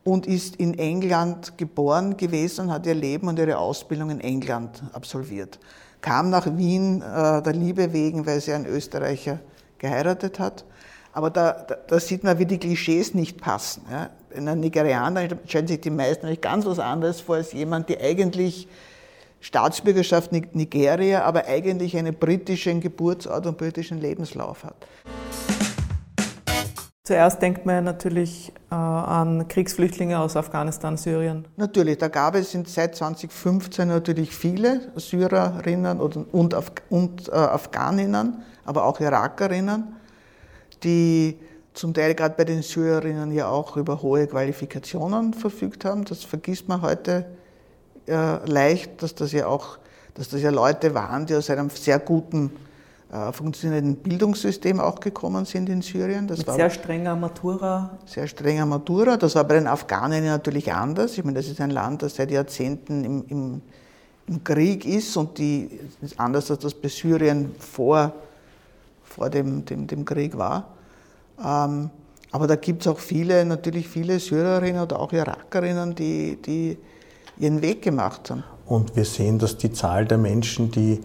und 0.05 0.27
ist 0.27 0.57
in 0.57 0.79
England 0.79 1.57
geboren 1.59 2.17
gewesen 2.17 2.67
und 2.67 2.73
hat 2.73 2.87
ihr 2.87 2.95
Leben 2.95 3.29
und 3.29 3.39
ihre 3.39 3.59
Ausbildung 3.59 4.11
in 4.11 4.21
England 4.21 4.83
absolviert. 4.93 5.59
Kam 6.01 6.31
nach 6.31 6.47
Wien 6.57 7.01
äh, 7.03 7.43
der 7.43 7.53
Liebe 7.53 7.93
wegen, 7.93 8.27
weil 8.27 8.41
sie 8.41 8.53
einen 8.53 8.67
Österreicher 8.67 9.39
geheiratet 9.79 10.39
hat. 10.39 10.65
Aber 11.13 11.31
da, 11.31 11.53
da, 11.53 11.77
da 11.87 12.01
sieht 12.01 12.25
man, 12.25 12.39
wie 12.39 12.47
die 12.47 12.59
Klischees 12.59 13.15
nicht 13.15 13.41
passen. 13.41 13.83
Ja. 13.91 14.11
In 14.31 14.49
einer 14.49 14.57
Nigerianer 14.57 15.29
stellen 15.47 15.69
sich 15.69 15.81
die 15.81 15.91
meisten 15.91 16.27
eigentlich 16.27 16.41
ganz 16.41 16.65
was 16.65 16.79
anderes 16.79 17.21
vor 17.21 17.37
als 17.37 17.53
jemand, 17.53 17.89
die 17.89 18.01
eigentlich 18.01 18.67
Staatsbürgerschaft 19.41 20.33
Nigeria, 20.33 21.23
aber 21.25 21.47
eigentlich 21.47 21.97
einen 21.97 22.15
britischen 22.15 22.81
Geburtsort 22.81 23.47
und 23.47 23.59
britischen 23.59 24.01
Lebenslauf 24.01 24.65
hat. 24.65 24.87
Zuerst 27.05 27.43
denkt 27.43 27.67
man 27.67 27.83
natürlich 27.83 28.53
äh, 28.71 28.75
an 28.77 29.49
Kriegsflüchtlinge 29.49 30.21
aus 30.21 30.37
Afghanistan, 30.37 30.97
Syrien. 30.97 31.49
Natürlich, 31.57 31.99
da 31.99 32.07
gab 32.07 32.37
es 32.37 32.57
seit 32.67 32.95
2015 32.95 33.89
natürlich 33.89 34.33
viele 34.33 34.83
Syrerinnen 34.95 35.99
und, 35.99 36.55
Af 36.55 36.71
und 36.91 37.29
äh, 37.29 37.33
Afghaninnen, 37.33 38.45
aber 38.65 38.85
auch 38.85 39.01
Irakerinnen, 39.01 39.97
die 40.85 41.41
zum 41.75 41.93
Teil 41.93 42.15
gerade 42.15 42.37
bei 42.37 42.45
den 42.45 42.63
Syrerinnen 42.63 43.33
ja 43.33 43.49
auch 43.49 43.77
über 43.77 44.01
hohe 44.01 44.29
Qualifikationen 44.29 45.35
verfügt 45.35 45.85
haben. 45.85 46.05
Das 46.05 46.23
vergisst 46.23 46.69
man 46.69 46.83
heute 46.83 47.27
äh, 48.07 48.49
leicht, 48.49 49.03
dass 49.03 49.17
das 49.17 49.33
ja 49.33 49.49
auch, 49.49 49.79
dass 50.15 50.29
das 50.29 50.41
ja 50.41 50.51
Leute 50.51 50.95
waren, 50.95 51.27
die 51.27 51.35
aus 51.35 51.51
einem 51.51 51.69
sehr 51.69 51.99
guten 51.99 52.53
funktionierenden 53.33 53.97
Bildungssystem 53.97 54.81
auch 54.81 54.99
gekommen 54.99 55.45
sind 55.45 55.69
in 55.69 55.83
Syrien. 55.83 56.27
Das 56.27 56.39
Mit 56.39 56.47
war 56.47 56.55
sehr 56.55 56.71
strenger 56.71 57.15
Matura. 57.15 57.99
Sehr 58.07 58.27
strenger 58.27 58.65
Matura. 58.65 59.19
Das 59.19 59.35
war 59.35 59.45
bei 59.45 59.55
den 59.55 59.67
Afghanen 59.67 60.25
natürlich 60.25 60.73
anders. 60.73 61.19
Ich 61.19 61.25
meine, 61.25 61.39
das 61.39 61.49
ist 61.49 61.61
ein 61.61 61.71
Land, 61.71 62.03
das 62.03 62.15
seit 62.15 62.31
Jahrzehnten 62.31 63.05
im, 63.05 63.25
im, 63.29 63.63
im 64.29 64.45
Krieg 64.45 64.87
ist 64.87 65.15
und 65.19 65.37
die 65.37 65.79
ist 66.01 66.19
anders 66.19 66.51
als 66.51 66.61
das 66.61 66.73
bei 66.73 66.89
Syrien 66.89 67.55
vor, 67.59 68.15
vor 69.03 69.29
dem, 69.29 69.65
dem, 69.67 69.87
dem 69.87 70.07
Krieg 70.07 70.39
war. 70.39 70.69
Ähm, 71.39 71.91
aber 72.31 72.47
da 72.47 72.57
gibt 72.57 72.81
es 72.81 72.89
auch 72.89 72.99
viele, 72.99 73.45
natürlich 73.45 73.89
viele 73.89 74.19
Syrerinnen 74.19 74.81
oder 74.81 74.99
auch 74.99 75.13
Irakerinnen, 75.13 75.95
die, 75.95 76.39
die 76.41 76.79
ihren 77.39 77.61
Weg 77.61 77.83
gemacht 77.83 78.31
haben. 78.31 78.43
Und 78.65 78.97
wir 78.97 79.05
sehen, 79.05 79.39
dass 79.39 79.59
die 79.59 79.71
Zahl 79.71 80.07
der 80.07 80.17
Menschen, 80.17 80.71
die 80.71 81.03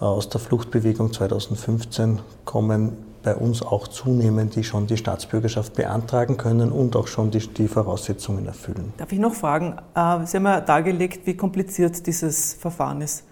aus 0.00 0.28
der 0.28 0.40
Fluchtbewegung 0.40 1.12
2015 1.12 2.20
kommen 2.44 2.92
bei 3.22 3.36
uns 3.36 3.62
auch 3.62 3.86
zunehmen, 3.88 4.48
die 4.48 4.64
schon 4.64 4.86
die 4.86 4.96
Staatsbürgerschaft 4.96 5.74
beantragen 5.74 6.38
können 6.38 6.72
und 6.72 6.96
auch 6.96 7.06
schon 7.06 7.30
die, 7.30 7.38
die 7.38 7.68
Voraussetzungen 7.68 8.46
erfüllen. 8.46 8.94
Darf 8.96 9.12
ich 9.12 9.18
noch 9.18 9.34
fragen? 9.34 9.76
Äh, 9.94 10.24
Sie 10.26 10.38
haben 10.38 10.44
ja 10.44 10.60
dargelegt, 10.60 11.26
wie 11.26 11.36
kompliziert 11.36 12.06
dieses 12.06 12.54
Verfahren 12.54 13.02
ist. 13.02 13.24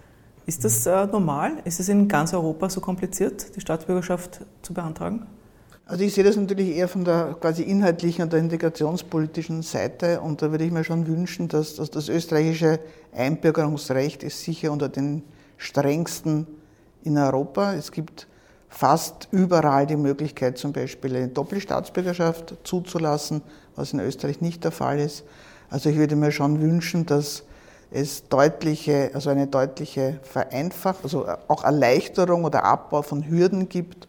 Ist 0.45 0.65
das 0.65 0.87
äh, 0.87 1.07
normal? 1.07 1.53
Ist 1.65 1.81
es 1.81 1.89
in 1.89 2.07
ganz 2.07 2.35
Europa 2.35 2.69
so 2.69 2.81
kompliziert, 2.81 3.57
die 3.57 3.61
Staatsbürgerschaft 3.61 4.41
zu 4.63 4.75
beantragen? 4.75 5.27
Also 5.87 6.05
ich 6.05 6.13
sehe 6.13 6.25
das 6.25 6.37
natürlich 6.37 6.77
eher 6.77 6.89
von 6.89 7.07
der 7.07 7.35
quasi 7.41 7.63
inhaltlichen 7.63 8.25
und 8.25 8.33
der 8.35 8.41
integrationspolitischen 8.41 9.63
Seite 9.63 10.21
und 10.21 10.43
da 10.43 10.51
würde 10.51 10.65
ich 10.65 10.71
mir 10.71 10.85
schon 10.85 11.07
wünschen, 11.07 11.49
dass, 11.49 11.77
dass 11.77 11.91
das 11.91 12.11
österreichische 12.11 12.79
Einbürgerungsrecht 13.17 14.23
ist 14.23 14.43
sicher 14.43 14.71
unter 14.71 14.91
den 14.91 15.23
strengsten 15.57 16.47
in 17.05 17.19
Europa. 17.19 17.75
Es 17.75 17.93
gibt 17.93 18.27
fast 18.69 19.29
überall 19.31 19.87
die 19.87 19.97
Möglichkeit, 19.97 20.59
zum 20.59 20.73
Beispiel 20.73 21.17
eine 21.17 21.29
Doppelstaatsbürgerschaft 21.29 22.55
zuzulassen, 22.65 23.43
was 23.77 23.93
in 23.93 24.01
Österreich 24.01 24.41
nicht 24.41 24.65
der 24.65 24.73
Fall 24.73 24.99
ist. 24.99 25.25
Also 25.71 25.91
ich 25.91 25.97
würde 25.97 26.17
mir 26.17 26.33
schon 26.33 26.61
wünschen, 26.61 27.07
dass 27.07 27.45
es 27.91 28.29
deutliche, 28.29 29.11
also 29.15 29.31
eine 29.31 29.47
deutliche 29.47 30.21
Vereinfachung, 30.23 31.05
also 31.05 31.27
auch 31.49 31.65
Erleichterung 31.65 32.45
oder 32.45 32.65
Abbau 32.65 33.03
von 33.03 33.29
Hürden 33.29 33.69
gibt. 33.69 34.09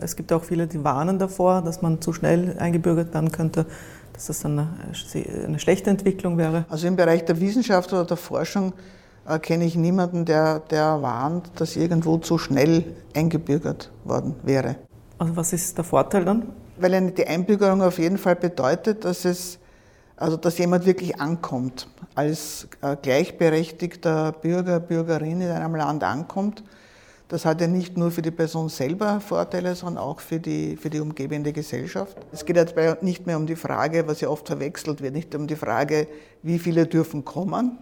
Es 0.00 0.14
gibt 0.14 0.32
auch 0.32 0.44
viele, 0.44 0.66
die 0.66 0.82
warnen 0.84 1.18
davor, 1.18 1.60
dass 1.62 1.82
man 1.82 2.00
zu 2.00 2.12
schnell 2.12 2.56
eingebürgert 2.58 3.12
werden 3.12 3.32
könnte, 3.32 3.66
dass 4.12 4.26
das 4.26 4.40
dann 4.40 4.58
eine, 4.58 5.44
eine 5.44 5.58
schlechte 5.58 5.90
Entwicklung 5.90 6.38
wäre. 6.38 6.64
Also 6.68 6.86
im 6.86 6.96
Bereich 6.96 7.24
der 7.24 7.40
Wissenschaft 7.40 7.92
oder 7.92 8.04
der 8.04 8.16
Forschung 8.16 8.72
äh, 9.28 9.38
kenne 9.38 9.64
ich 9.64 9.76
niemanden, 9.76 10.24
der, 10.24 10.60
der 10.60 11.02
warnt, 11.02 11.50
dass 11.56 11.76
irgendwo 11.76 12.18
zu 12.18 12.38
schnell 12.38 12.84
eingebürgert 13.14 13.90
worden 14.04 14.34
wäre. 14.42 14.76
Also 15.18 15.36
was 15.36 15.52
ist 15.52 15.76
der 15.76 15.84
Vorteil 15.84 16.24
dann? 16.24 16.48
Weil 16.78 16.94
eine, 16.94 17.12
die 17.12 17.26
Einbürgerung 17.26 17.82
auf 17.82 17.98
jeden 17.98 18.18
Fall 18.18 18.36
bedeutet, 18.36 19.04
dass 19.04 19.24
es 19.24 19.58
also 20.18 20.36
dass 20.36 20.58
jemand 20.58 20.84
wirklich 20.84 21.20
ankommt, 21.20 21.88
als 22.14 22.68
äh, 22.82 22.96
gleichberechtigter 23.00 24.32
Bürger, 24.32 24.80
Bürgerin 24.80 25.40
in 25.40 25.50
einem 25.50 25.76
Land 25.76 26.02
ankommt. 26.02 26.64
Das 27.28 27.44
hat 27.44 27.60
ja 27.60 27.66
nicht 27.66 27.96
nur 27.96 28.10
für 28.10 28.22
die 28.22 28.30
Person 28.30 28.68
selber 28.68 29.20
Vorteile, 29.20 29.74
sondern 29.74 30.02
auch 30.02 30.20
für 30.20 30.40
die, 30.40 30.76
für 30.76 30.88
die 30.88 30.98
umgebende 30.98 31.52
Gesellschaft. 31.52 32.16
Es 32.32 32.44
geht 32.44 32.56
jetzt 32.56 32.74
nicht 33.02 33.26
mehr 33.26 33.36
um 33.36 33.46
die 33.46 33.54
Frage, 33.54 34.08
was 34.08 34.20
ja 34.22 34.28
oft 34.28 34.46
verwechselt 34.46 35.02
wird, 35.02 35.12
nicht 35.12 35.34
um 35.34 35.46
die 35.46 35.56
Frage, 35.56 36.08
wie 36.42 36.58
viele 36.58 36.86
dürfen 36.86 37.24
kommen, 37.24 37.78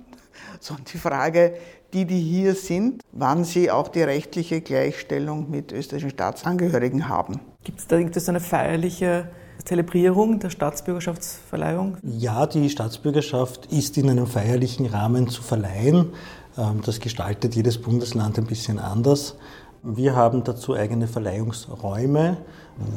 sondern 0.61 0.87
die 0.92 0.99
Frage, 0.99 1.55
die, 1.92 2.05
die 2.05 2.20
hier 2.20 2.55
sind, 2.55 3.03
wann 3.12 3.44
sie 3.44 3.70
auch 3.70 3.88
die 3.88 4.03
rechtliche 4.03 4.61
Gleichstellung 4.61 5.51
mit 5.51 5.72
österreichischen 5.72 6.11
Staatsangehörigen 6.11 7.09
haben. 7.09 7.40
Gibt 7.64 7.81
es 7.81 7.87
da 7.87 7.99
es 7.99 8.29
eine 8.29 8.40
feierliche 8.40 9.29
Zelebrierung 9.64 10.38
der 10.38 10.51
Staatsbürgerschaftsverleihung? 10.51 11.96
Ja, 12.03 12.46
die 12.46 12.68
Staatsbürgerschaft 12.70 13.66
ist 13.66 13.96
in 13.99 14.11
einem 14.11 14.27
feierlichen 14.27 14.87
Rahmen 14.87 15.29
zu 15.29 15.42
verleihen. 15.42 16.12
Ähm, 16.57 16.81
das 16.85 17.01
gestaltet 17.01 17.55
jedes 17.55 17.79
Bundesland 17.79 18.38
ein 18.38 18.46
bisschen 18.46 18.79
anders. 18.79 19.37
Wir 19.83 20.16
haben 20.16 20.42
dazu 20.42 20.75
eigene 20.75 21.07
Verleihungsräume, 21.07 22.38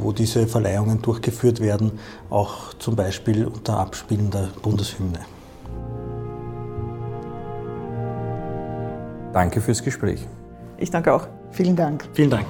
wo 0.02 0.12
diese 0.12 0.48
Verleihungen 0.48 1.02
durchgeführt 1.02 1.60
werden, 1.60 2.00
auch 2.30 2.74
zum 2.76 2.96
Beispiel 2.96 3.46
unter 3.46 3.78
Abspielen 3.78 4.32
der 4.32 4.50
Bundeshymne. 4.62 5.20
Danke 9.34 9.62
fürs 9.62 9.84
Gespräch. 9.84 10.28
Ich 10.78 10.90
danke 10.90 11.14
auch. 11.14 11.28
Vielen 11.52 11.76
Dank. 11.76 12.08
Vielen 12.14 12.30
Dank. 12.30 12.48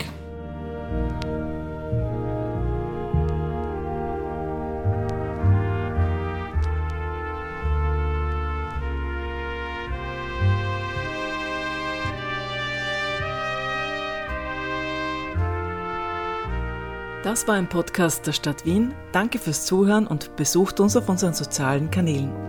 Das 17.24 17.48
war 17.48 17.56
ein 17.56 17.68
Podcast 17.68 18.26
der 18.26 18.32
Stadt 18.32 18.66
Wien. 18.66 18.94
Danke 19.12 19.38
fürs 19.38 19.66
Zuhören 19.66 20.08
und 20.08 20.36
besucht 20.36 20.80
uns 20.80 20.98
auf 20.98 21.10
unseren 21.10 21.34
sozialen 21.36 21.92
Kanälen. 21.92 22.49